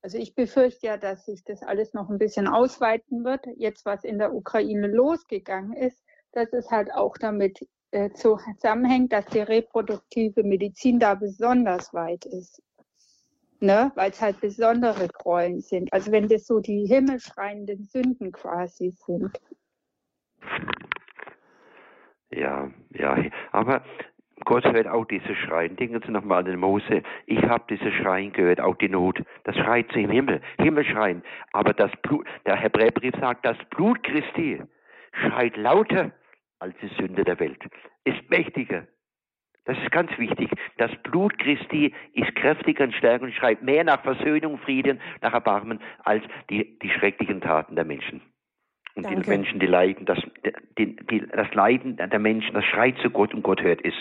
[0.00, 4.04] also ich befürchte ja, dass sich das alles noch ein bisschen ausweiten wird, jetzt was
[4.04, 6.00] in der Ukraine losgegangen ist,
[6.30, 12.62] dass es halt auch damit äh, zusammenhängt, dass die reproduktive Medizin da besonders weit ist.
[13.58, 13.90] ne?
[13.96, 15.92] weil es halt besondere Gräueln sind.
[15.92, 19.40] Also wenn das so die himmelschreienden Sünden quasi sind.
[22.30, 23.84] Ja, ja, aber
[24.44, 25.76] Gott hört auch diese Schreien.
[25.76, 27.02] Denken Sie nochmal an den Mose.
[27.26, 29.22] Ich habe diese Schreien gehört, auch die Not.
[29.44, 31.22] Das schreit zu im Himmel, Himmelschreien.
[31.52, 34.62] Aber das Blut, der Hebräerbrief sagt, das Blut Christi
[35.12, 36.12] schreit lauter
[36.58, 37.62] als die Sünde der Welt.
[38.04, 38.86] Ist mächtiger.
[39.64, 40.50] Das ist ganz wichtig.
[40.76, 45.80] Das Blut Christi ist kräftiger und stärker und schreit mehr nach Versöhnung, Frieden, nach Erbarmen
[46.04, 48.20] als die, die schrecklichen Taten der Menschen.
[48.96, 49.22] Und Danke.
[49.22, 50.18] die Menschen, die leiden, das,
[50.78, 53.94] die, die, das Leiden der Menschen, das schreit zu Gott und Gott hört es.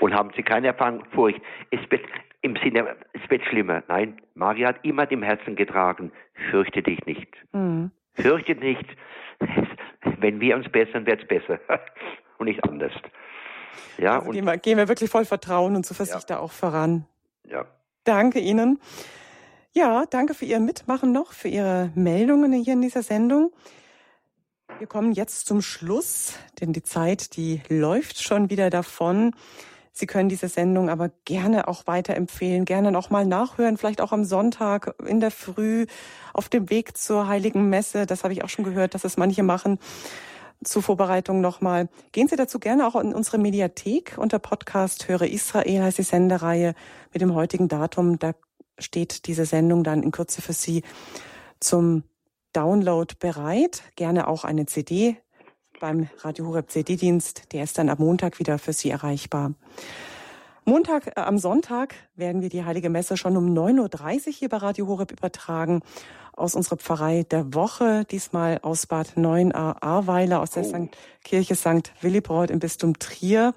[0.00, 1.40] Und haben sie keine Erfahrung, Furcht.
[1.70, 2.02] Es wird
[2.42, 3.82] im Sinne, es wird schlimmer.
[3.88, 6.12] Nein, Maria hat immer dem Herzen getragen,
[6.50, 7.28] fürchte dich nicht.
[7.52, 7.90] Mhm.
[8.12, 8.84] Fürchte nicht.
[10.18, 11.58] Wenn wir uns bessern, wird es besser.
[12.38, 12.92] und nicht anders.
[13.96, 16.36] Ja, also und gehen, wir, gehen wir wirklich voll Vertrauen und Zuversicht ja.
[16.36, 17.06] da auch voran.
[17.48, 17.64] Ja.
[18.04, 18.78] Danke Ihnen.
[19.72, 23.52] Ja, danke für Ihr Mitmachen noch, für Ihre Meldungen hier in dieser Sendung.
[24.78, 29.32] Wir kommen jetzt zum Schluss, denn die Zeit, die läuft schon wieder davon.
[29.92, 34.24] Sie können diese Sendung aber gerne auch weiterempfehlen, gerne noch mal nachhören, vielleicht auch am
[34.24, 35.86] Sonntag in der Früh
[36.32, 38.04] auf dem Weg zur Heiligen Messe.
[38.04, 39.78] Das habe ich auch schon gehört, dass es manche machen.
[40.64, 41.88] Zur Vorbereitung nochmal.
[42.10, 46.74] Gehen Sie dazu gerne auch in unsere Mediathek unter Podcast Höre Israel heißt die Sendereihe
[47.12, 48.18] mit dem heutigen Datum.
[48.18, 48.32] Da
[48.78, 50.82] steht diese Sendung dann in Kürze für Sie
[51.60, 52.02] zum
[52.54, 53.82] Download bereit.
[53.96, 55.18] Gerne auch eine CD
[55.80, 57.52] beim Radio Horeb CD-Dienst.
[57.52, 59.52] Der ist dann am Montag wieder für Sie erreichbar.
[60.64, 64.56] Montag, äh, am Sonntag werden wir die Heilige Messe schon um 9.30 Uhr hier bei
[64.56, 65.82] Radio Horeb übertragen.
[66.32, 70.68] Aus unserer Pfarrei der Woche, diesmal aus Bad 9a Ahrweiler, aus der oh.
[70.68, 70.96] St.
[71.22, 71.92] Kirche St.
[72.00, 73.52] Willibrord im Bistum Trier.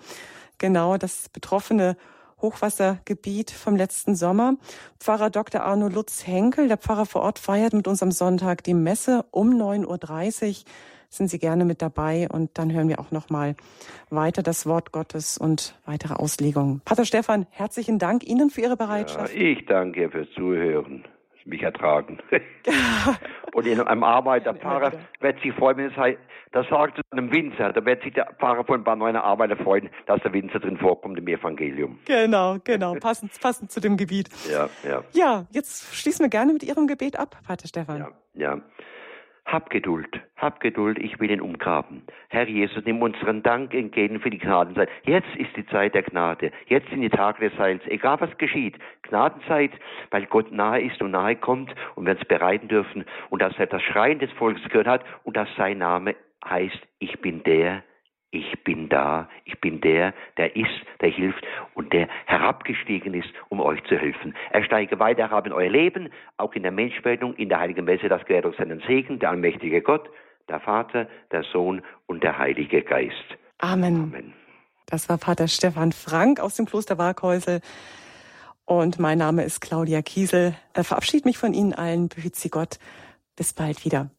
[0.58, 1.98] Genau, das betroffene
[2.42, 4.56] Hochwassergebiet vom letzten Sommer.
[5.00, 5.62] Pfarrer Dr.
[5.64, 9.50] Arno Lutz Henkel, der Pfarrer vor Ort, feiert mit uns am Sonntag die Messe um
[9.50, 10.56] 9.30 Uhr.
[11.10, 13.56] Sind Sie gerne mit dabei und dann hören wir auch nochmal
[14.10, 16.82] weiter das Wort Gottes und weitere Auslegungen.
[16.84, 19.34] Pater Stefan, herzlichen Dank Ihnen für Ihre Bereitschaft.
[19.34, 21.06] Ja, ich danke fürs Zuhören
[21.48, 22.20] mich ertragen.
[23.54, 26.20] und in einem Arbeiterpfarrer wird sich freuen, wenn es heißt,
[26.58, 29.90] das sagt zu einem Winzer, da wird sich der Pfarrer von Bad Neuner Arbeiter freuen,
[30.08, 32.00] dass der Winzer drin vorkommt im Evangelium.
[32.06, 34.28] Genau, genau, passend, passend zu dem Gebiet.
[34.52, 35.04] Ja, ja.
[35.14, 38.00] Ja, jetzt schließen wir gerne mit Ihrem Gebet ab, Pater Stefan.
[38.00, 38.62] Ja, ja.
[39.46, 42.02] Hab Geduld, hab Geduld, ich will ihn umgraben.
[42.28, 44.90] Herr Jesus, nimm unseren Dank entgegen für die Gnadenzeit.
[45.04, 46.52] Jetzt ist die Zeit der Gnade.
[46.66, 47.82] Jetzt sind die Tage des Heils.
[47.86, 48.78] Egal was geschieht.
[49.04, 49.72] Gnadenzeit,
[50.10, 53.68] weil Gott nahe ist und nahe kommt und wir uns bereiten dürfen und dass er
[53.68, 57.84] das Schreien des Volkes gehört hat und dass sein Name heißt, ich bin der,
[58.32, 61.44] ich bin da, ich bin der, der ist, der hilft
[61.76, 64.36] und der herabgestiegen ist, um euch zu helfen.
[64.52, 68.10] Er steige weiter herab in euer Leben, auch in der Menschwerdung, in der Heiligen Messe,
[68.10, 70.10] das gewährt euch seinen Segen, der allmächtige Gott,
[70.50, 73.38] der Vater, der Sohn und der Heilige Geist.
[73.60, 74.04] Amen.
[74.04, 74.34] Amen.
[74.86, 77.62] Das war Pater Stefan Frank aus dem Kloster Waghäusel.
[78.66, 80.56] Und mein Name ist Claudia Kiesel.
[80.78, 82.10] Ich verabschiede mich von Ihnen allen.
[82.10, 82.80] Behüt Sie Gott.
[83.36, 84.10] Bis bald wieder.